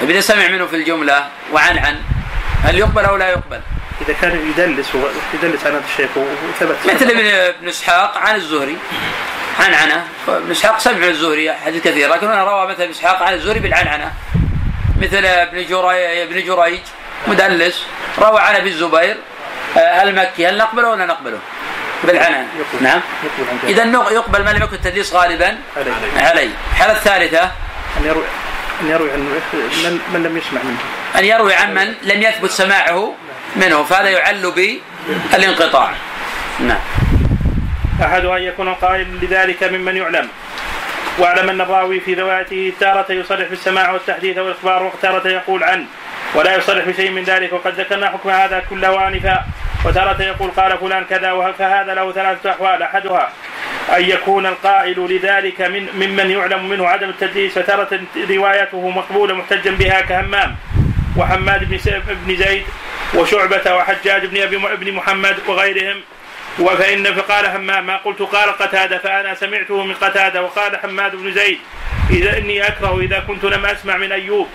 [0.00, 1.28] طيب إذا سمع منه في الجملة.
[1.52, 2.02] وعن عن.
[2.64, 3.60] هل يقبل أو لا يقبل؟
[4.00, 8.76] إذا كان يدلس هو يدلس عن هذا الشيخ وثبت مثل ابن ابن إسحاق عن الزهري.
[9.60, 13.22] عن عنه ابن إسحاق سمع من الزهري حديث كثير لكن هنا روى مثل ابن إسحاق
[13.22, 14.12] عن الزهري بالعنعنه
[15.00, 16.80] مثل ابن جري ابن جريج
[17.26, 17.86] مدلس
[18.18, 19.16] روى عن أبي الزبير
[19.76, 20.46] آه، المكي.
[20.46, 21.38] هل نقبله ولا نقبله؟
[22.04, 22.84] بالعنعنه يقبل.
[22.84, 23.00] نعم.
[23.64, 27.42] إذا يقبل ما لم يكن التدليس غالبا عليه عليه الحالة الثالثة.
[28.00, 28.24] أن يروي.
[28.82, 29.18] أن يروي عن
[29.84, 30.78] من, من لم يسمع منه.
[31.18, 33.14] أن يروي عن من لم يثبت سماعه
[33.56, 34.52] منه فهذا يعل
[35.32, 35.92] بالانقطاع.
[36.60, 36.80] نعم.
[38.02, 40.28] أحدها أن يكون القائل لذلك ممن يعلم.
[41.18, 45.86] واعلم أن الراوي في روايته تارة يصرح بالسماع والتحديث والإخبار وتارة يقول عن
[46.34, 49.44] ولا يصرح بشيء من ذلك وقد ذكرنا حكم هذا كله آنفا
[49.84, 53.32] وتارة يقول قال فلان كذا فهذا له ثلاثة أحوال؟ أحدها
[53.96, 60.00] أن يكون القائل لذلك من ممن يعلم منه عدم التدليس وتارة روايته مقبولة محتجا بها
[60.00, 60.56] كهمام
[61.16, 61.78] وحماد بن
[62.26, 62.64] بن زيد
[63.14, 66.00] وشعبة وحجاج بن أبي بن محمد وغيرهم.
[66.60, 71.58] وفإن فقال همام ما قلت قال قتادة فأنا سمعته من قتادة وقال حماد بن زيد
[72.10, 74.48] إذا إني أكره إذا كنت لم أسمع من أيوب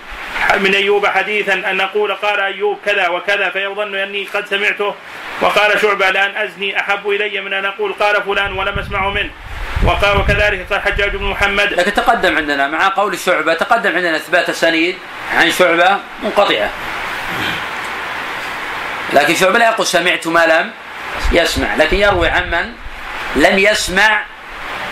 [0.58, 4.94] من أيوب حديثا أن أقول قال أيوب كذا وكذا فيظن أني قد سمعته.
[5.40, 9.30] وقال شعبة لأن أزني أحب إلي من أن أقول قال فلان ولم أسمعه منه.
[9.84, 11.72] وقال وكذلك قال حجاج بن محمد.
[11.72, 14.96] لكن تقدم عندنا مع قول شعبة تقدم عندنا إثبات سنيد
[15.36, 16.70] عن شعبة منقطعة.
[19.12, 20.70] لكن شعبة لا يقول سمعت ما لم
[21.32, 21.74] يسمع.
[21.74, 22.72] لكن يروي عن من
[23.42, 24.22] لم يسمع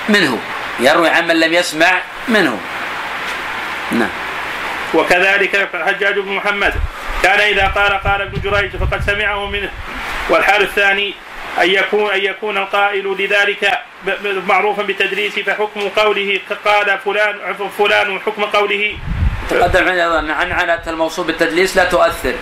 [0.08, 0.38] منه.
[0.80, 2.58] يروي عن من لم يسمع منه.
[3.92, 4.08] نعم.
[4.94, 6.74] وكذلك حجاج بن محمد
[7.22, 9.70] كان إذا قال قال ابن جريج فقد سمعه منه.
[10.30, 11.14] والحال الثاني
[11.62, 13.78] أن يكون أن يكون القائل لذلك
[14.46, 18.96] معروفا بالتدليس فحكم قوله قال فلان فلان حكم قوله.
[19.50, 22.34] تقدم عندنا أن عنعنة الموصول بالتدليس لا تؤثر.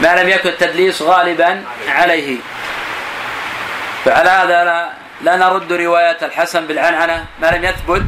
[0.00, 2.36] ما لم يكن التدليس غالبا عليه.
[4.04, 4.90] فعلى هذا لا,
[5.20, 8.06] لا نرد رواية الحسن بالعنعنة ما لم يثبت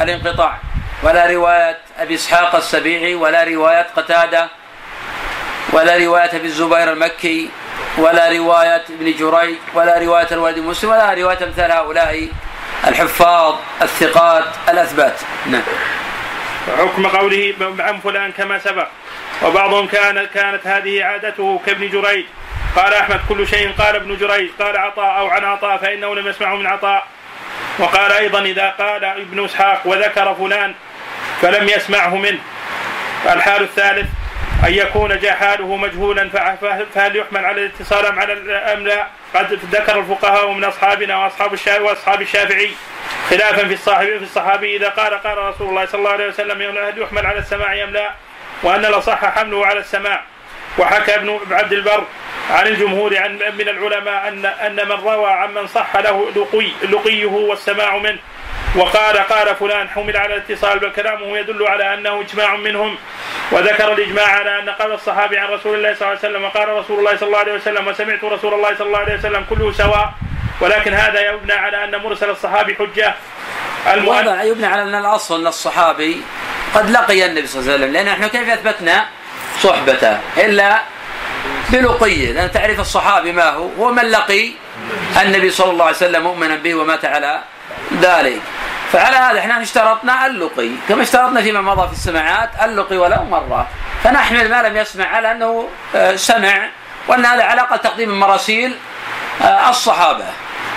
[0.00, 0.58] الانقطاع
[1.02, 4.48] ولا رواية أبي إسحاق السبيعي ولا رواية قتادة
[5.72, 7.50] ولا رواية أبي الزبير المكي
[7.98, 12.28] ولا رواية ابن جريج ولا رواية الوالد مسلم ولا رواية أمثال هؤلاء
[12.86, 15.20] الحفاظ الثقات الأثبات.
[15.46, 15.62] نعم.
[16.78, 18.88] حكم قوله عن فلان كما سبق
[19.42, 22.24] وبعضهم كان كانت هذه عادته كابن جريج.
[22.78, 26.56] قال أحمد كل شيء قال ابن جريج قال عطاء أو عن عطاء فإنه لم يسمعه
[26.56, 27.06] من عطاء
[27.78, 30.74] وقال أيضا إذا قال ابن إسحاق وذكر فلان
[31.42, 32.38] فلم يسمعه منه
[33.32, 34.06] الحال الثالث
[34.66, 36.28] أن يكون جحاله مجهولا
[36.94, 41.82] فهل يحمل على الاتصال أم على أم لا؟ قد ذكر الفقهاء من أصحابنا وأصحاب الشافعي
[41.82, 42.70] وأصحاب الشافعي
[43.30, 47.02] خلافا في الصاحب في الصحابي إذا قال قال رسول الله صلى الله عليه وسلم هل
[47.02, 48.10] يحمل على السماع أم لا؟
[48.62, 50.22] وأن الأصح حمله على السماع
[50.78, 52.04] وحكى ابن عبد البر
[52.50, 57.96] عن الجمهور عن من العلماء أن أن من روى عمن صح له لقي لقيه والسماع
[57.98, 58.18] منه.
[58.76, 62.98] وقال قال فلان حمل على الاتصال بل كلامه يدل على أنه إجماع منهم.
[63.52, 66.98] وذكر الإجماع على أن قول الصحابي عن رسول الله صلى الله عليه وسلم وقال رسول
[66.98, 70.12] الله صلى الله عليه وسلم وسمعت رسول الله صلى الله عليه وسلم كله سواء.
[70.60, 73.14] ولكن هذا يبنى على أن مرسل الصحابي حجة.
[73.86, 76.22] وهذا يبنى على أن الأصل أن الصحابي
[76.74, 79.06] قد لقي النبي صلى الله عليه وسلم لأن إحنا كيف أثبتنا
[79.60, 80.82] صحبته؟ إلا
[81.68, 84.50] بلقية لأن تعريف الصحابي ما هو؟ هو من لقي
[85.22, 87.40] النبي صلى الله عليه وسلم مؤمنا به ومات على
[88.00, 88.40] ذلك.
[88.92, 90.70] فعلى هذا إحنا اشترطنا اللقي.
[90.88, 93.66] كما اشترطنا فيما مضى في السماعات اللقي ولو مرة.
[94.04, 96.68] فنحمل ما لم يسمع على أنه آه، سمع
[97.08, 98.74] وأن هذا على الاقل تقديم المراسيل
[99.42, 100.24] آه، الصحابة.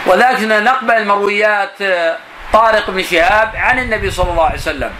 [0.06, 2.18] ولكن نقبل المرويات آه،
[2.54, 4.92] طارق بن شهاب عن النبي صلى الله عليه وسلم.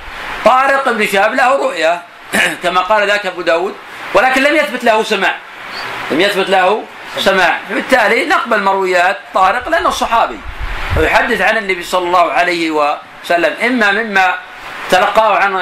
[0.46, 2.02] طارق بن شهاب له رؤية
[2.64, 3.76] كما قال ذاك أبو داود
[4.14, 5.36] ولكن لم يثبت له سماع.
[6.12, 6.84] لم يثبت له
[7.18, 7.60] سماع.
[7.70, 10.40] فبالتالي نقبل مرويات طارق لأنه صحابي.
[10.98, 13.54] ويحدث عن النبي صلى الله عليه وسلم.
[13.66, 14.36] إما مما
[14.92, 15.62] تلقاه عن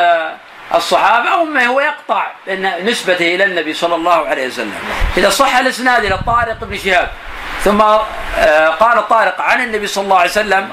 [0.75, 2.27] الصحابة أو ما هو يقطع
[2.83, 4.73] نسبته إلى النبي صلى الله عليه وسلم.
[5.17, 7.09] إذا صح الإسناد إلى طارق بن شهاب
[7.63, 10.69] ثم آه، قال طارق عن النبي صلى الله عليه وسلم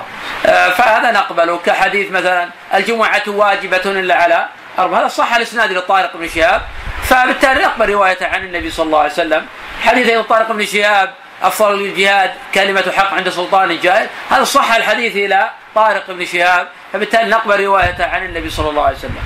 [0.46, 4.48] آه، فهذا نقبله كحديث مثلا الجمعة واجبة إلا على
[4.78, 6.62] أربعة هذا صح الإسناد إلى طارق بن شهاب.
[7.02, 9.46] فبالتالي نقبل روايته عن النبي صلى الله عليه وسلم.
[9.82, 15.16] حديث أيضا طارق بن شهاب أفضل الجهاد كلمة حق عند سلطان جائر هذا صح الحديث
[15.16, 16.68] إلى طارق بن شهاب.
[16.92, 19.24] فبالتالي نقبل روايته عن النبي صلى الله عليه وسلم.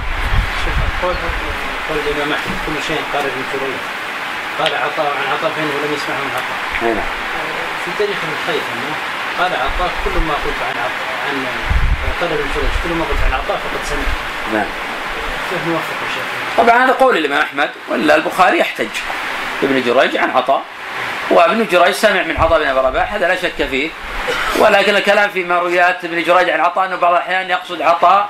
[1.02, 1.14] قول
[1.88, 1.98] قول
[2.66, 3.80] كل شيء قال ابن جريج
[4.58, 6.58] قال عطاء عن عطاء فانه لم يسمعه من عطاء.
[6.82, 7.02] هنا.
[7.84, 8.80] في تاريخ الخيثم
[9.38, 11.46] قال عطاء كل ما قلت عن عطاء عن
[12.20, 14.08] قال ابن جريج كل ما قلت عن عطاء فقد سمع
[14.52, 14.66] نعم.
[16.58, 18.88] طبعا هذا قول الإمام أحمد ولا البخاري يحتج.
[19.62, 20.62] ابن جريج عن عطاء
[21.30, 23.90] وابن جريج سمع من عطاء بن أبي رباح هذا لا شك فيه.
[24.58, 28.28] ولكن الكلام في مرويات ابن جريج عن عطاء إنه بعض الأحيان يقصد عطاء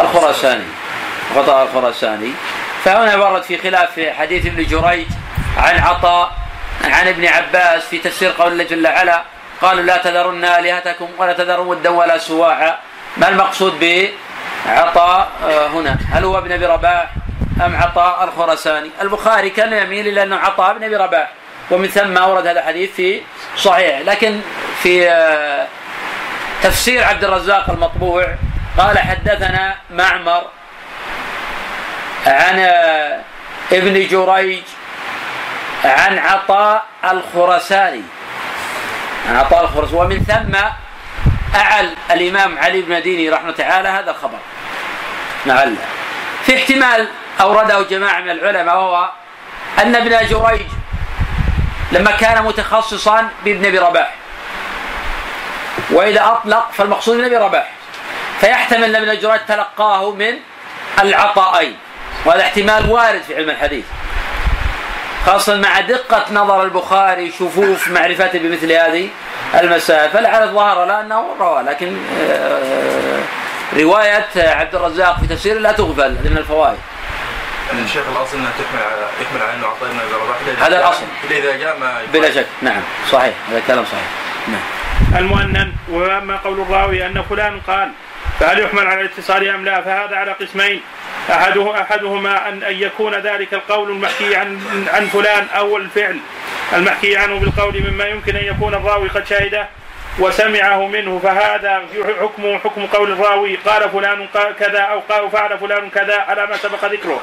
[0.00, 0.64] الخراساني
[1.36, 2.30] عطاء الخراساني.
[2.84, 5.06] فهنا ورد في خلاف في حديث ابن جريج
[5.56, 6.32] عن عطاء
[6.84, 9.22] عن ابن عباس في تفسير قول الله جل وعلا
[9.62, 12.78] قالوا لا تذرن آلهتكم ولا تذرن ودا ولا سواعا.
[13.16, 13.78] ما المقصود
[14.66, 17.10] بعطاء آه، هنا هل هو ابن أبي رباح
[17.64, 21.32] أم عطاء الخرساني البخاري كان يميل إلى انه عطاء بن أبي رباح
[21.70, 23.22] ومن ثم اورد هذا الحديث في
[23.56, 24.40] صحيح لكن
[24.82, 25.66] في آه،
[26.62, 28.34] تفسير عبد الرزاق المطبوع
[28.78, 30.42] قال حدثنا معمر
[32.26, 33.20] عن آه،
[33.72, 34.62] ابن جريج
[35.84, 38.02] عن عطاء الخرساني
[39.28, 40.56] عن عطاء الخرساني ومن ثم
[41.54, 44.38] أعل الإمام علي بن ديني رحمه تعالى هذا الخبر.
[45.46, 45.76] لعل
[46.46, 47.08] في احتمال
[47.40, 49.10] أورده جماعة من العلماء وهو
[49.82, 50.66] أن ابن جريج
[51.92, 54.14] لما كان متخصصا بابن أبي رباح.
[55.90, 57.70] وإذا أطلق فالمقصود ابن أبي رباح.
[58.40, 60.34] فيحتمل أن ابن جريج تلقاه من
[61.02, 61.76] العطائين.
[62.24, 63.84] وهذا احتمال وارد في علم الحديث.
[65.26, 69.08] خاصة مع دقة نظر البخاري شفوف معرفته بمثل هذه
[69.54, 70.10] المسائل.
[70.10, 71.98] فلعل الظاهر لا أنه روى لكن
[72.30, 73.20] آه،
[73.76, 76.78] رواية عبد الرزاق في تفسيره لا تغفل هذه من الفوائد.
[77.72, 80.88] يعني الشيخ الأصل إنه تحمل على يحمل على إنه عطاء بن ابي رباح هذا جاء-
[80.88, 81.02] الأصل.
[81.30, 82.46] الا إذا جاء ما بلا شك.
[82.62, 82.82] نعم.
[83.12, 83.34] صحيح.
[83.50, 84.04] هذا كلام صحيح.
[84.48, 84.60] نعم.
[85.24, 87.90] المؤنن وأما قول الراوي أن فلان قال
[88.40, 90.80] فهل يحمل على الاتصال أم لا؟ فهذا على قسمين.
[91.30, 94.60] احده أحدهما ان أن يكون ذلك القول المحكي عن
[94.92, 96.18] عن فلان أو الفعل
[96.72, 99.68] المحكي عنه بالقول مما يمكن أن يكون الراوي قد شهده.
[100.18, 101.82] وسمعه منه فهذا
[102.20, 104.26] حكم حكم قول الراوي قال فلان
[104.58, 107.20] كذا أو قال فعل فلان كذا على ما سبق ذكره.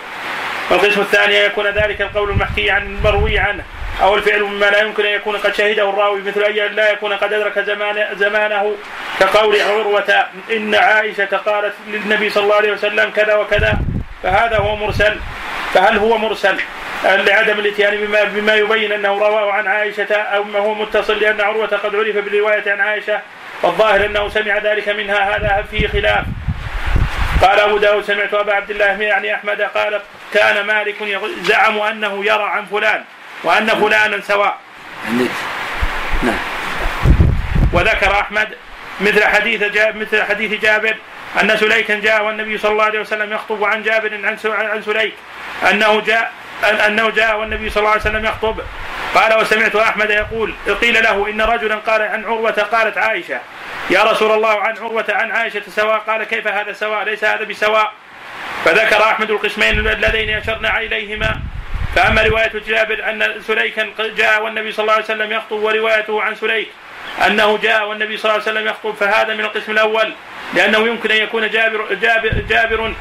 [0.72, 3.64] والقسم الثاني يكون ذلك القول المحكي عن المروي عنه
[4.02, 7.34] أو الفعل مما لا يمكن أن يكون قد شهده الراوي مثل أن لا يكون قد
[7.34, 8.76] أدرك زمان زمانه
[9.20, 13.80] كقول عروة إن عائشة قالت للنبي صلى الله عليه وسلم كذا وكذا
[14.24, 15.16] فهذا هو مرسل.
[15.74, 16.58] فهل هو مرسل
[17.04, 21.68] لعدم الإتيان بما, بما يبين أنه رواه عن عائشة أو ما هو متصل لأن عروة
[21.68, 23.20] قد عرف بالرواية عن عائشة
[23.64, 26.26] والظاهر أنه سمع ذلك منها هذا فيه خلاف.
[27.42, 30.02] قال أبو داود سمعت أبا عبد الله يعني أحمد قال
[30.34, 30.96] كان مالك
[31.42, 33.04] زعم أنه يرى عن فلان
[33.44, 34.58] وأن فلانا سواء.
[36.24, 36.40] نعم.
[37.74, 38.48] وذكر أحمد
[39.02, 40.96] مثل حديث جاب مثل حديث جابر
[41.42, 45.14] أن سليكا جاء والنبي صلى الله عليه وسلم يخطب عن جابر عن سليك
[45.70, 46.32] أنه جاء
[46.88, 48.62] أنه جاء والنبي صلى الله عليه وسلم يخطب.
[49.16, 53.40] قال وسمعت أحمد يقول قيل له إن رجلا قال عن عروة قالت عائشة.
[53.90, 55.98] يا رسول الله عن عروة عن عائشة سواء.
[55.98, 57.94] قال كيف هذا سواء؟ ليس هذا بسواء.
[58.66, 61.36] فذكر أحمد القسمين اللذين اشرنا إليهما.
[61.96, 66.68] فأما رواية جابر أن سليكا جاء والنبي صلى الله عليه وسلم يخطب وروايته عن سليك
[67.28, 70.14] أنه جاء والنبي صلى الله عليه وسلم يخطب فهذا من القسم الأول
[70.54, 72.94] لأنه يمكن أن يكون جابر جابر, جابر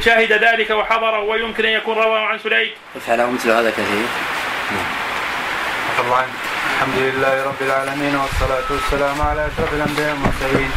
[0.00, 2.74] شهد ذلك وحضره ويمكن أن يكون رواه عن سليك.
[3.06, 4.06] فعله مثل هذا كثير.
[5.98, 6.24] طبعا
[6.74, 10.70] الحمد لله رب العالمين والصلاة والسلام على أشرف الأنبياء والمرسلين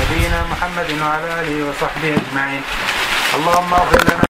[0.00, 2.62] نبينا محمد وعلى آله وصحبه أجمعين
[3.34, 4.22] اللهم اغفر لنا